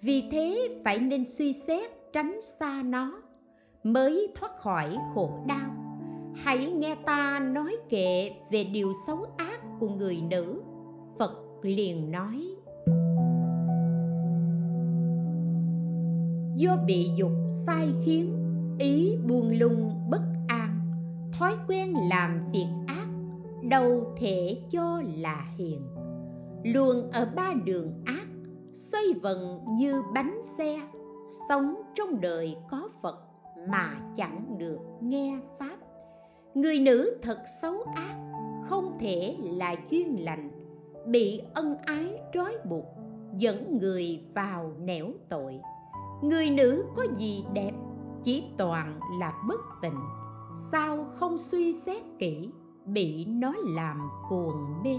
[0.03, 3.23] Vì thế phải nên suy xét, tránh xa nó,
[3.83, 5.71] mới thoát khỏi khổ đau.
[6.35, 10.63] Hãy nghe ta nói kệ về điều xấu ác của người nữ,
[11.19, 11.33] phật
[11.63, 12.49] liền nói.
[16.57, 17.33] Do bị dục,
[17.67, 18.35] sai khiến,
[18.79, 20.81] ý buông lung, bất an,
[21.33, 23.04] thói quen làm việc ác
[23.69, 25.81] đâu thể cho là hiền.
[26.65, 28.27] Luôn ở ba đường ác,
[28.73, 30.81] xoay vần như bánh xe.
[31.49, 33.19] Sống trong đời có phật
[33.69, 35.77] mà chẳng được nghe pháp.
[36.55, 38.17] Người nữ thật xấu ác,
[38.69, 40.51] không thể là duyên lành.
[41.07, 42.85] Bị ân ái trói buộc,
[43.37, 45.61] dẫn người vào nẻo tội.
[46.23, 47.73] Người nữ có gì đẹp,
[48.25, 49.99] chỉ toàn là bất tình.
[50.73, 52.51] Sao không suy xét kỹ?
[52.87, 54.97] Bị nó làm cuồng mê.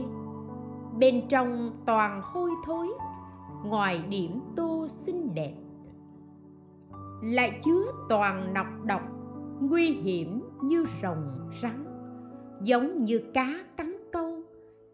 [1.00, 2.88] Bên trong toàn hôi thối,
[3.66, 5.56] ngoài điểm tô xinh đẹp.
[7.24, 9.02] Lại chứa toàn nọc độc,
[9.60, 11.86] nguy hiểm như rồng rắn,
[12.62, 14.42] giống như cá cắn câu.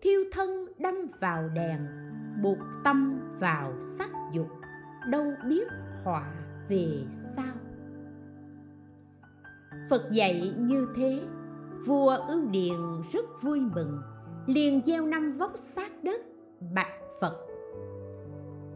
[0.02, 1.80] Thiêu thân đâm vào đèn,
[2.44, 4.48] buộc tâm vào sắc dục,
[5.10, 5.68] đâu biết
[6.04, 6.32] họa
[6.70, 7.04] về
[7.36, 7.54] sao.
[9.89, 11.22] Phật dạy như thế
[11.86, 12.80] vua ưu điền
[13.12, 14.02] rất vui mừng,
[14.48, 16.22] liền gieo năm vóc sát đất,
[16.74, 17.36] bạch phật.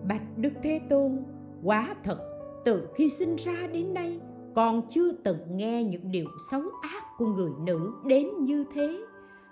[0.08, 1.24] Bạch đức thế tôn
[1.64, 2.18] quá thật,
[2.66, 4.20] từ khi sinh ra đến nay
[4.56, 9.06] con chưa từng nghe những điều xấu ác của người nữ đến như thế.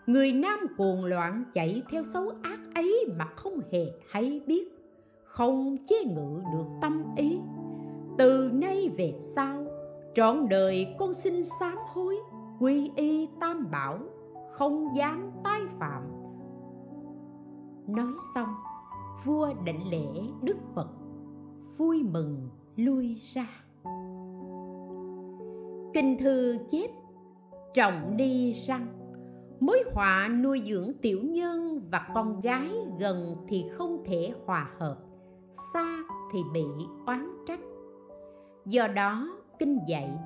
[0.07, 4.67] Người nam cuồng loạn chạy theo xấu ác ấy mà không hề hay biết,
[5.23, 7.37] không chế ngự được tâm ý.
[8.17, 9.65] Từ nay về sau,
[10.15, 12.17] trọn đời con xin sám hối
[12.63, 13.99] quy y tam bảo,
[14.51, 16.03] không dám tái phạm.
[17.87, 18.49] Nói xong,
[19.25, 20.89] vua định lễ đức phật,
[21.77, 23.47] vui mừng lui ra.
[25.93, 26.89] Kinh thư chép,
[27.73, 28.87] trọng đi răng.
[29.59, 34.97] Mối họa nuôi dưỡng tiểu nhân và con gái gần thì không thể hòa hợp,
[35.73, 35.97] xa
[36.33, 36.65] thì bị
[37.05, 37.61] oán trách.
[38.65, 40.17] Do đó, kinh dạy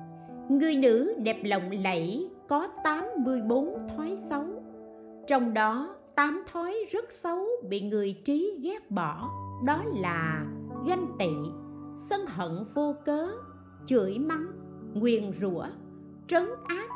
[0.48, 4.44] người nữ đẹp lộng lẫy có 84 thói xấu.
[5.26, 9.30] Trong đó, tám thói rất xấu bị người trí ghét bỏ,
[9.64, 10.46] đó là
[10.86, 11.30] ganh tị,
[11.96, 13.28] sân hận vô cớ,
[13.86, 14.46] chửi mắng,
[14.94, 15.66] nguyền rủa,
[16.28, 16.88] trấn áp,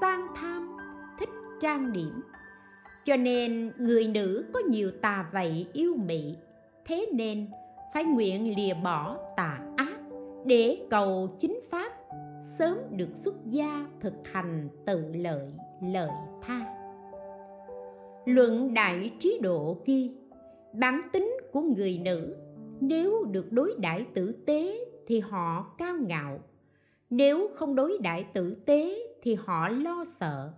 [0.00, 0.76] sang tham,
[1.18, 1.30] thích
[1.60, 2.20] trang điểm.
[3.04, 6.36] Cho nên, người nữ có nhiều tà vậy yêu mị,
[6.84, 7.46] thế nên
[7.94, 9.98] phải nguyện lìa bỏ tà ác
[10.44, 11.95] để cầu chính pháp
[12.46, 16.10] sớm được xuất gia thực hành tự lợi lợi
[16.42, 16.72] tha.
[18.24, 20.08] Luận đại trí độ kia,
[20.72, 22.36] bản tính của người nữ
[22.80, 26.38] nếu được đối đãi tử tế thì họ cao ngạo
[27.10, 30.52] nếu không đối đãi tử tế thì họ lo sợ.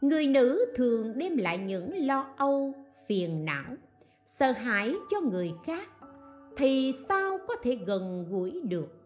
[0.00, 2.72] Người nữ thường đem lại những lo âu
[3.08, 3.76] phiền não
[4.26, 5.88] sợ hãi cho người khác
[6.56, 9.03] thì sao có thể gần gũi được?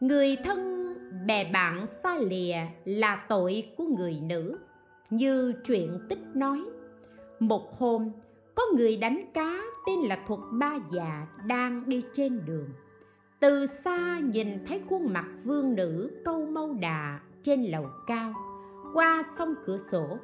[0.00, 0.86] Người thân
[1.26, 4.58] bè bạn xa lìa là tội của người nữ.
[5.10, 6.60] Như truyện tích nói,
[7.40, 8.10] một hôm,
[8.54, 12.68] có người đánh cá tên là thuật ba già đang đi trên đường.
[13.40, 18.34] Từ xa nhìn thấy khuôn mặt vương nữ câu mâu đà trên lầu cao,
[18.94, 20.18] qua sông cửa sổ.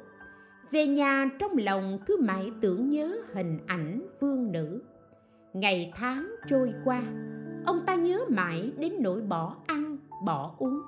[0.71, 4.81] Về nhà trong lòng cứ mãi tưởng nhớ hình ảnh vương nữ.
[5.53, 7.03] Ngày tháng trôi qua
[7.67, 10.81] ông ta nhớ mãi đến nỗi bỏ ăn, bỏ uống.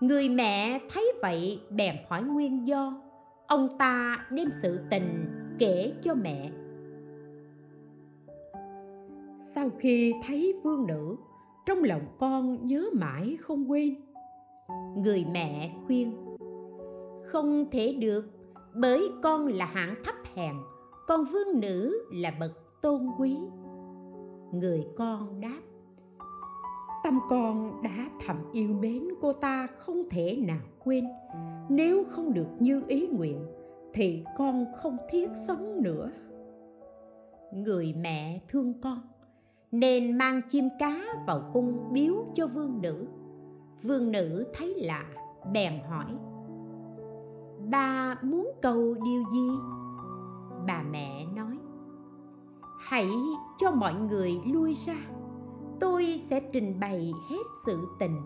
[0.00, 3.00] Người mẹ thấy vậy bèn hỏi nguyên do.
[3.46, 5.26] Ông ta đem sự tình
[5.58, 6.50] kể cho mẹ.
[9.54, 11.16] Sau khi thấy vương nữ,
[11.66, 13.94] trong lòng con nhớ mãi không quên.
[14.96, 16.36] Người mẹ khuyên,
[17.26, 18.30] không thể được,
[18.74, 20.54] bởi con là hạng thấp hèn,
[21.06, 23.36] con vương nữ là bậc tôn quý.
[24.52, 25.60] Người con đáp
[27.06, 31.04] tâm con đã thầm yêu mến cô ta không thể nào quên.
[31.68, 33.46] Nếu không được như ý nguyện,
[33.92, 36.10] thì con không thiết sống nữa.
[37.52, 39.00] Người mẹ thương con,
[39.72, 43.06] nên mang chim cá vào cung biếu cho vương nữ.
[43.82, 45.04] Vương nữ thấy lạ,
[45.52, 46.06] bèn hỏi
[47.70, 49.48] bà muốn cầu điều gì?
[50.66, 51.58] Bà mẹ nói,
[52.80, 53.10] hãy
[53.58, 55.15] cho mọi người lui ra
[55.80, 58.16] tôi sẽ trình bày hết sự tình.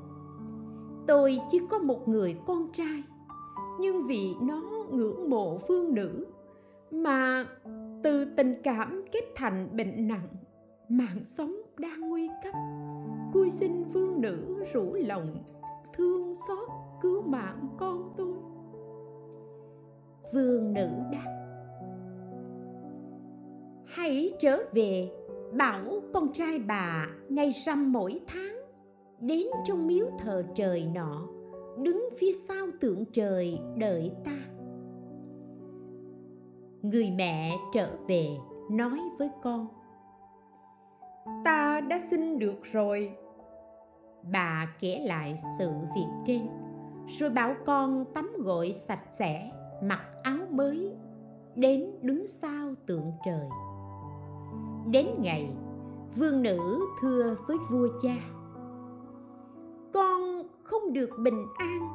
[1.07, 3.03] Tôi chỉ có một người con trai,
[3.81, 6.27] nhưng vì nó ngưỡng mộ phương nữ,
[6.91, 7.45] mà
[8.03, 10.29] từ tình cảm kết thành bệnh nặng,
[10.89, 12.55] mạng sống đang nguy cấp.
[13.33, 15.37] Cui xin vương nữ rủ lòng,
[15.97, 16.69] thương xót
[17.03, 18.35] cứu mạng con tôi.
[20.33, 21.37] Vương nữ đáp,
[23.87, 25.11] hãy trở về
[25.53, 28.57] bảo con trai bà ngày rằm mỗi tháng
[29.21, 31.29] đến trong miếu thờ trời nọ,
[31.83, 34.37] đứng phía sau tượng trời đợi ta.
[36.83, 38.29] Người mẹ trở về
[38.71, 39.69] nói với con,
[41.45, 43.11] ta đã xin được rồi.
[44.33, 46.47] Bà kể lại sự việc trên,
[47.19, 49.51] rồi bảo con tắm gội sạch sẽ,
[49.83, 50.93] mặc áo mới,
[51.55, 53.47] đến đứng sau tượng trời
[54.91, 55.51] đến ngày
[56.17, 58.17] vương nữ thưa với vua cha,
[59.93, 61.89] con không được bình an,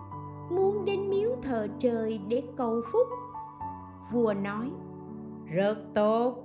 [0.50, 3.08] muốn đến miếu thờ trời để cầu phúc.
[4.12, 4.72] Vua nói,
[5.46, 6.36] rất tốt.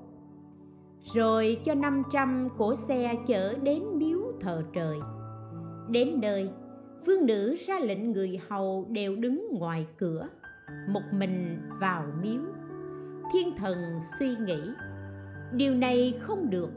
[1.15, 4.99] Rồi cho 500 cỗ xe chở đến miếu thờ trời.
[5.89, 6.51] Đến nơi,
[7.07, 10.29] vương nữ ra lệnh người hầu đều đứng ngoài cửa,
[10.89, 12.41] một mình vào miếu.
[13.33, 14.61] Thiên thần suy nghĩ
[15.53, 16.71] điều này không được.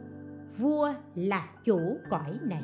[0.57, 2.63] Vua là chủ cõi này.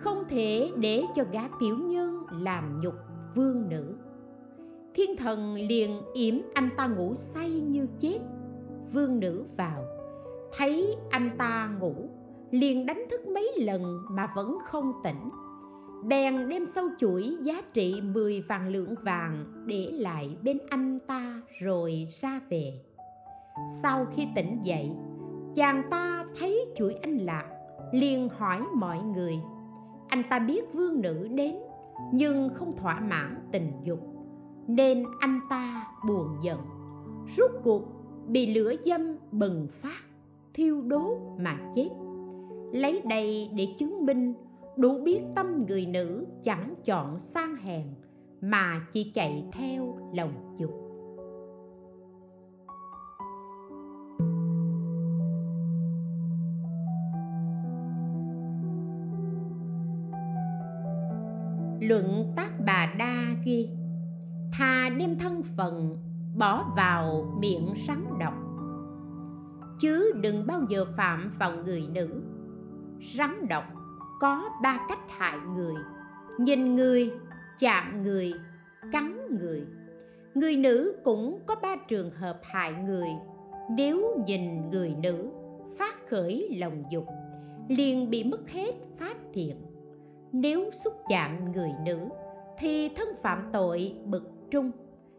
[0.00, 2.94] Không thể để cho gã tiểu nhân làm nhục
[3.34, 3.94] vương nữ.
[4.94, 8.18] Thiên thần liền yểm anh ta ngủ say như chết.
[8.92, 9.84] Vương nữ vào,
[10.56, 11.94] thấy anh ta ngủ,
[12.50, 15.30] liền đánh thức mấy lần mà vẫn không tỉnh.
[16.04, 21.40] Bèn đem sâu chuỗi giá trị 10 vàng lượng vàng để lại bên anh ta
[21.60, 22.80] rồi ra về.
[23.82, 24.90] Sau khi tỉnh dậy
[25.54, 27.44] chàng ta thấy chuỗi anh lạc,
[27.92, 29.40] liền hỏi mọi người.
[30.08, 31.54] Anh ta biết vương nữ đến,
[32.12, 34.00] nhưng không thỏa mãn tình dục,
[34.66, 36.58] nên anh ta buồn giận.
[37.36, 37.82] Rút cuộc,
[38.28, 40.02] bị lửa dâm bừng phát,
[40.54, 41.88] thiêu đốt mà chết.
[42.72, 44.34] Lấy đây để chứng minh,
[44.76, 47.86] đủ biết tâm người nữ chẳng chọn sang hèn,
[48.40, 50.91] mà chỉ chạy theo lòng dục.
[61.88, 63.68] Luận tác bà đa ghi
[64.52, 65.96] thà đem thân phận,
[66.36, 68.34] bỏ vào miệng rắn độc.
[69.80, 72.22] Chứ đừng bao giờ phạm vào người nữ.
[73.16, 73.64] Rắn độc
[74.20, 75.74] có ba cách hại người.
[76.38, 77.10] Nhìn người,
[77.58, 78.32] chạm người,
[78.92, 79.66] cắn người.
[80.34, 83.08] Người nữ cũng có ba trường hợp hại người.
[83.70, 85.30] Nếu nhìn người nữ,
[85.78, 87.06] phát khởi lòng dục,
[87.68, 89.56] liền bị mất hết pháp thiện
[90.32, 91.98] nếu xúc chạm người nữ,
[92.58, 94.70] thì thân phạm tội bực trung,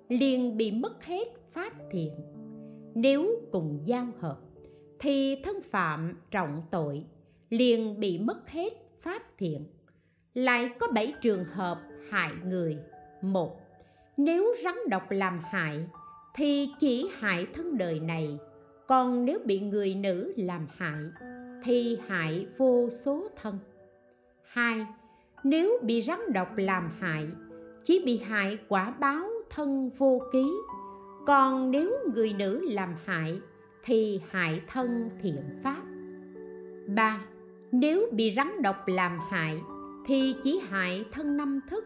[0.09, 2.13] liền bị mất hết pháp thiện.
[2.95, 4.37] Nếu cùng giao hợp,
[4.99, 7.05] thì thân phạm trọng tội,
[7.49, 9.65] liền bị mất hết pháp thiện.
[10.33, 12.77] Lại có bảy trường hợp hại người.
[13.21, 13.59] Một,
[14.17, 15.79] nếu rắn độc làm hại,
[16.35, 18.37] thì chỉ hại thân đời này.
[18.87, 21.03] Còn nếu bị người nữ làm hại,
[21.63, 23.59] thì hại vô số thân.
[24.43, 24.85] Hai
[25.43, 27.27] nếu bị rắn độc làm hại,
[27.83, 30.51] chỉ bị hại quả báo thân vô ký.
[31.27, 33.41] Còn nếu người nữ làm hại,
[33.83, 35.81] thì hại thân thiện pháp.
[36.95, 37.21] Ba,
[37.71, 39.61] nếu bị rắn độc làm hại,
[40.05, 41.85] thì chỉ hại thân năm thức,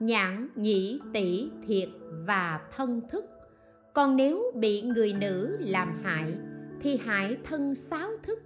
[0.00, 1.88] nhãn, nhĩ, tỷ, thiệt
[2.26, 3.24] và thân thức.
[3.94, 6.34] Còn nếu bị người nữ làm hại,
[6.82, 8.38] thì hại thân sáu thức,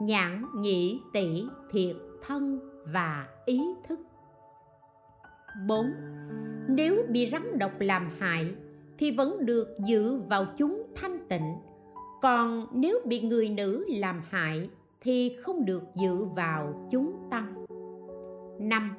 [0.00, 1.96] nhãn, nhĩ, tỷ, thiệt,
[2.26, 4.00] thân và ý thức
[5.68, 5.92] 4.
[6.68, 8.54] Nếu bị rắn độc làm hại
[8.98, 11.54] thì vẫn được giữ vào chúng thanh tịnh
[12.24, 14.70] còn nếu bị người nữ làm hại
[15.00, 17.66] thì không được dự vào chúng tăng
[18.58, 18.90] 5.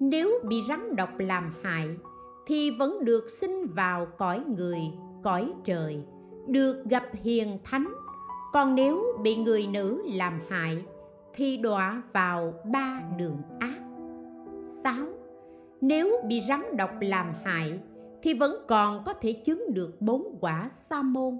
[0.00, 1.88] Nếu bị rắn độc làm hại
[2.46, 4.80] thì vẫn được sinh vào cõi người,
[5.22, 6.00] cõi trời,
[6.48, 7.88] được gặp hiền thánh.
[8.52, 10.84] Còn nếu bị người nữ làm hại
[11.34, 13.80] thì đọa vào ba đường ác.
[14.84, 14.94] 6.
[15.80, 17.80] Nếu bị rắn độc làm hại
[18.22, 21.38] thì vẫn còn có thể chứng được bốn quả sa môn.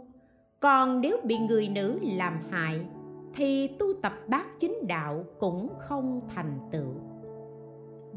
[0.61, 2.87] Còn nếu bị người nữ làm hại
[3.35, 6.95] thì tu tập bát chính đạo cũng không thành tựu.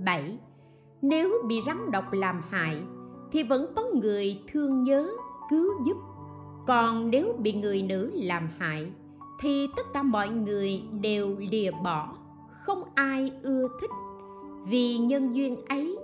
[0.05, 0.37] 7.
[1.01, 2.77] Nếu bị rắn độc làm hại
[3.31, 5.09] thì vẫn có người thương nhớ,
[5.49, 5.97] cứu giúp.
[6.67, 8.91] Còn nếu bị người nữ làm hại
[9.43, 12.17] thì tất cả mọi người đều lìa bỏ,
[12.49, 13.89] không ai ưa thích.
[14.67, 15.97] Vì nhân duyên ấy,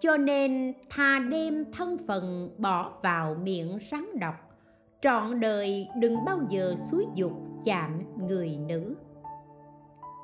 [0.00, 4.34] cho nên thà đem thân phận bỏ vào miệng rắn độc,
[5.02, 7.32] trọn đời đừng bao giờ xúi dục
[7.64, 8.94] chạm người nữ.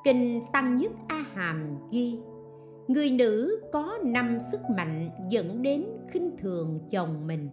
[0.03, 2.19] Kinh tăng nhất a hàm ghi
[2.87, 7.49] người nữ có năm sức mạnh dẫn đến khinh thường chồng mình.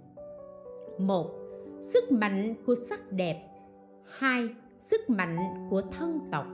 [0.98, 1.30] Một
[1.82, 3.48] sức mạnh của sắc đẹp.
[4.18, 4.48] Hai
[4.94, 6.46] sức mạnh của thân tộc.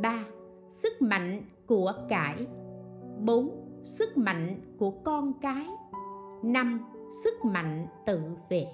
[0.00, 0.24] Ba,
[0.70, 2.46] sức mạnh của cải.
[3.20, 3.50] Bốn,
[3.84, 5.66] sức mạnh của con cái.
[6.42, 6.80] Năm,
[7.24, 8.66] sức mạnh tự vệ.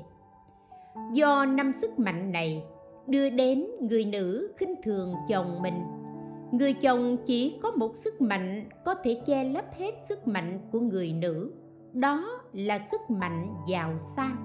[1.13, 2.65] Do năm sức mạnh này
[3.07, 5.83] đưa đến người nữ khinh thường chồng mình,
[6.53, 10.81] người chồng chỉ có một sức mạnh có thể che lấp hết sức mạnh của
[10.81, 11.53] người nữ,
[11.93, 14.37] đó là sức mạnh giàu sang.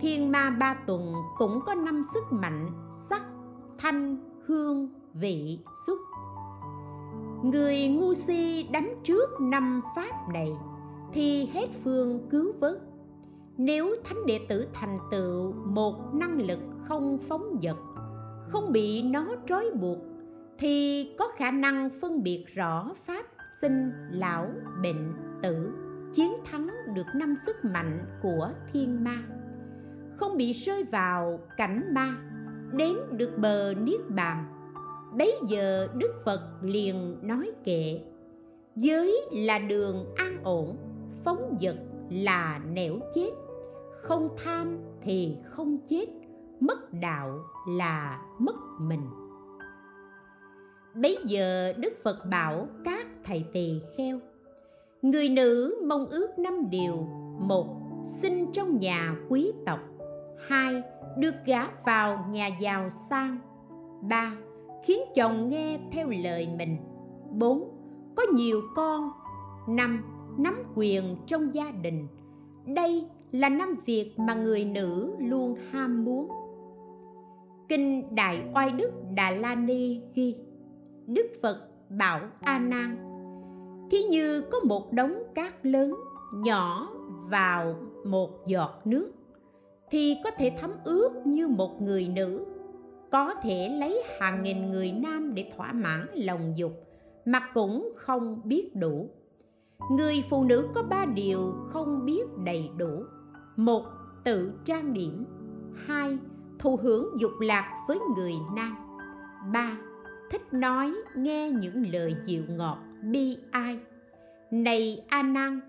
[0.00, 2.70] Thiên ma ba tuần cũng có năm sức mạnh
[3.10, 3.33] sắc
[3.78, 4.16] thanh
[4.46, 5.98] hương vị xúc.
[7.42, 10.52] Người ngu si đắm trước năm pháp này,
[11.12, 12.78] thì hết phương cứu vớt.
[13.56, 16.58] Nếu thánh đệ tử thành tựu, một năng lực
[16.88, 17.76] không phóng vật
[18.54, 19.98] không bị nó trói buộc,
[20.58, 23.26] thì có khả năng phân biệt rõ pháp
[23.60, 24.48] sinh lão
[24.82, 25.12] bệnh
[25.42, 25.72] tử,
[26.14, 29.16] chiến thắng được năm sức mạnh của thiên ma.
[30.16, 32.14] Không bị rơi vào cảnh ma
[32.76, 34.44] đến được bờ niết bàn.
[35.18, 38.00] Bấy giờ đức phật liền nói kệ,
[38.76, 40.76] giới là đường an ổn,
[41.24, 41.76] phóng vật
[42.10, 43.30] là nẻo chết.
[44.02, 46.06] Không tham thì không chết,
[46.60, 49.06] mất đạo là mất mình.
[50.94, 54.20] Bấy giờ đức phật bảo các thầy tỳ kheo,
[55.02, 56.96] người nữ mong ước năm điều,
[57.38, 57.66] một,
[58.06, 59.80] sinh trong nhà quý tộc,
[60.48, 60.82] hai
[61.18, 63.38] được gả vào nhà giàu sang.
[64.02, 64.32] Ba,
[64.84, 66.76] khiến chồng nghe theo lời mình.
[67.30, 67.70] Bốn,
[68.16, 69.10] có nhiều con.
[69.68, 70.04] Năm,
[70.38, 72.06] nắm quyền trong gia đình.
[72.66, 76.28] Đây là năm việc mà người nữ luôn ham muốn.
[77.68, 80.36] Kinh đại oai đức đà la ni ghi,
[81.06, 82.96] đức phật bảo a nan,
[83.90, 85.94] thí như có một đống cát lớn
[86.34, 86.88] nhỏ
[87.30, 89.12] vào một giọt nước
[89.90, 92.44] thì có thể thấm ướt như một người nữ.
[93.10, 96.72] Có thể lấy hàng nghìn người nam để thỏa mãn lòng dục,
[97.24, 99.08] mà cũng không biết đủ.
[99.90, 103.04] Người phụ nữ có ba điều không biết đầy đủ.
[103.56, 103.84] Một,
[104.24, 105.24] tự trang điểm.
[105.74, 106.18] Hai,
[106.58, 108.76] thụ hưởng dục lạc với người nam.
[109.52, 109.76] Ba,
[110.30, 113.78] thích nói, nghe những lời dịu ngọt, bi ai.
[114.50, 115.60] Này a nan,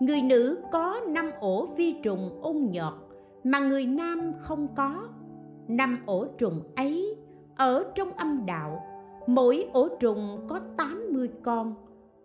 [0.00, 2.94] người nữ có năm ổ vi trùng ung nhọt
[3.44, 5.08] mà người nam không có.
[5.68, 7.16] Năm ổ trùng ấy,
[7.56, 8.82] ở trong âm đạo,
[9.26, 11.74] mỗi ổ trùng có 80 con.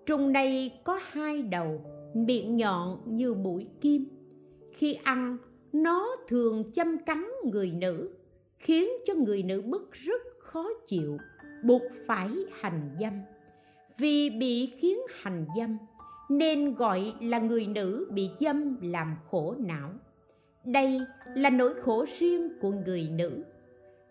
[0.06, 1.82] Trùng này có hai đầu,
[2.14, 4.06] miệng nhọn như mũi kim.
[4.72, 5.38] Khi ăn,
[5.74, 8.10] nó thường châm cắn người nữ,
[8.60, 11.18] khiến cho người nữ bức rất khó chịu,
[11.64, 13.14] buộc phải hành dâm.
[13.98, 15.78] Vì bị khiến hành dâm,
[16.30, 19.90] nên gọi là người nữ bị dâm làm khổ não
[20.68, 21.02] đây
[21.36, 23.44] là nỗi khổ riêng của người nữ.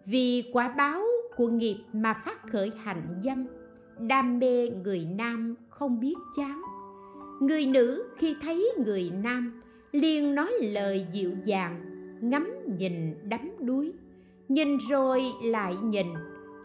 [0.05, 1.03] Vì quả báo
[1.37, 3.47] của nghiệp mà phát khởi hạnh dâm,
[3.99, 6.63] đam mê người nam không biết chán.
[7.41, 11.81] Người nữ khi thấy người nam liền nói lời dịu dàng,
[12.21, 13.93] ngắm nhìn đắm đuối.
[14.49, 16.07] Nhìn rồi lại nhìn,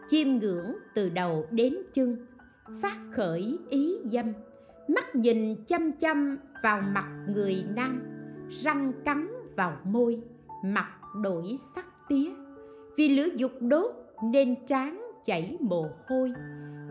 [0.08, 2.26] chiêm ngưỡng từ đầu đến chân,
[2.82, 4.32] phát khởi ý dâm.
[4.88, 8.02] Mắt nhìn chăm chăm vào mặt người nam,
[8.50, 10.20] răng cắn vào môi,
[10.64, 10.88] mặt
[11.22, 12.30] đổi sắc tía.
[12.96, 13.90] Vì lửa dục đốt
[14.24, 16.32] nên trán chảy mồ hôi.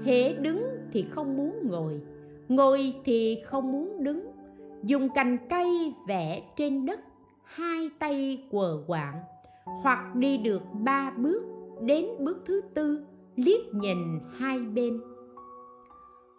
[0.05, 2.01] Hễ đứng thì không muốn ngồi
[2.51, 4.31] ngồi thì không muốn đứng.
[4.83, 6.99] Dùng cành cây vẽ trên đất,
[7.43, 9.19] hai tay quờ quạng.
[9.81, 11.43] Hoặc đi được ba bước,
[11.81, 13.05] đến bước thứ tư,
[13.35, 13.97] liếc nhìn
[14.37, 15.01] hai bên.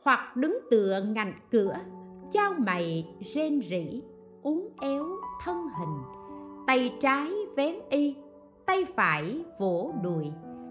[0.02, 1.76] Hoặc đứng tựa ngành cửa
[2.32, 4.02] trao mày rên rỉ,
[4.42, 5.06] uốn éo
[5.44, 5.91] thân hình
[6.72, 8.14] tay trái vén y,
[8.66, 10.26] tay phải vỗ đùi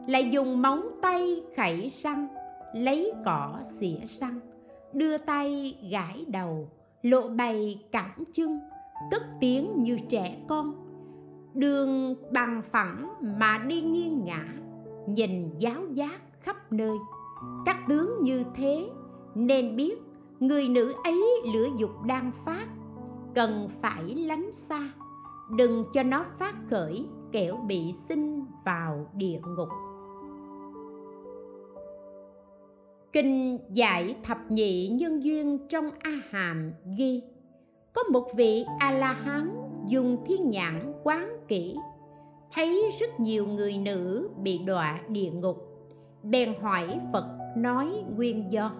[0.08, 2.28] lại dùng móng tay khẩy răng,
[2.74, 4.39] lấy cỏ xỉa răng,
[4.93, 6.70] đưa tay gãi đầu,
[7.02, 8.60] lộ bày cẳng chân,
[9.12, 10.74] cất tiếng như trẻ con.
[11.54, 14.45] Đường bằng phẳng mà đi nghiêng ngã
[15.08, 16.97] nhìn giáo giác khắp nơi.
[17.66, 18.89] Các tướng như thế,
[19.36, 19.95] nên biết
[20.39, 22.68] người nữ ấy lửa dục đang phát,
[23.36, 24.89] cần phải lánh xa
[25.58, 29.70] đừng cho nó phát khởi kẻo bị sinh vào địa ngục.
[33.14, 37.22] Kinh giải thập nhị nhân duyên trong a hàm ghi,
[37.93, 39.49] có một vị a la hán
[39.88, 41.76] dùng thiên nhãn quán kỹ,
[42.54, 45.58] thấy rất nhiều người nữ bị đọa địa ngục,
[46.24, 47.26] bèn hỏi phật
[47.58, 48.72] nói nguyên do.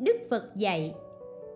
[0.00, 0.94] Đức phật dạy,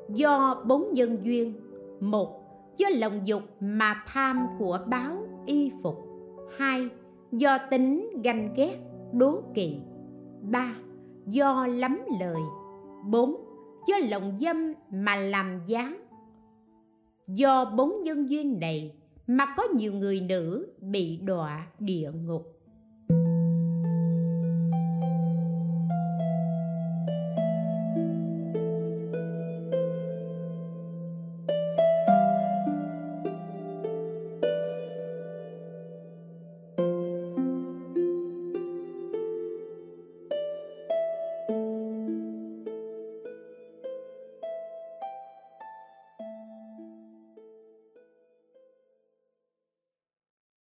[0.08, 1.54] do bốn nhân duyên,
[2.00, 2.41] một
[2.76, 5.16] do lòng dục mà tham của báo
[5.46, 5.94] y phục.
[6.56, 6.88] Hai,
[7.32, 8.76] do tính ganh ghét,
[9.12, 9.76] đố kỵ.
[10.42, 10.74] Ba,
[11.26, 12.40] do lắm lời.
[13.04, 13.36] Bốn,
[13.88, 15.96] do lòng dâm mà làm gián.
[17.28, 18.94] Do bốn nhân duyên này
[19.26, 22.51] mà có nhiều người nữ bị đọa địa ngục.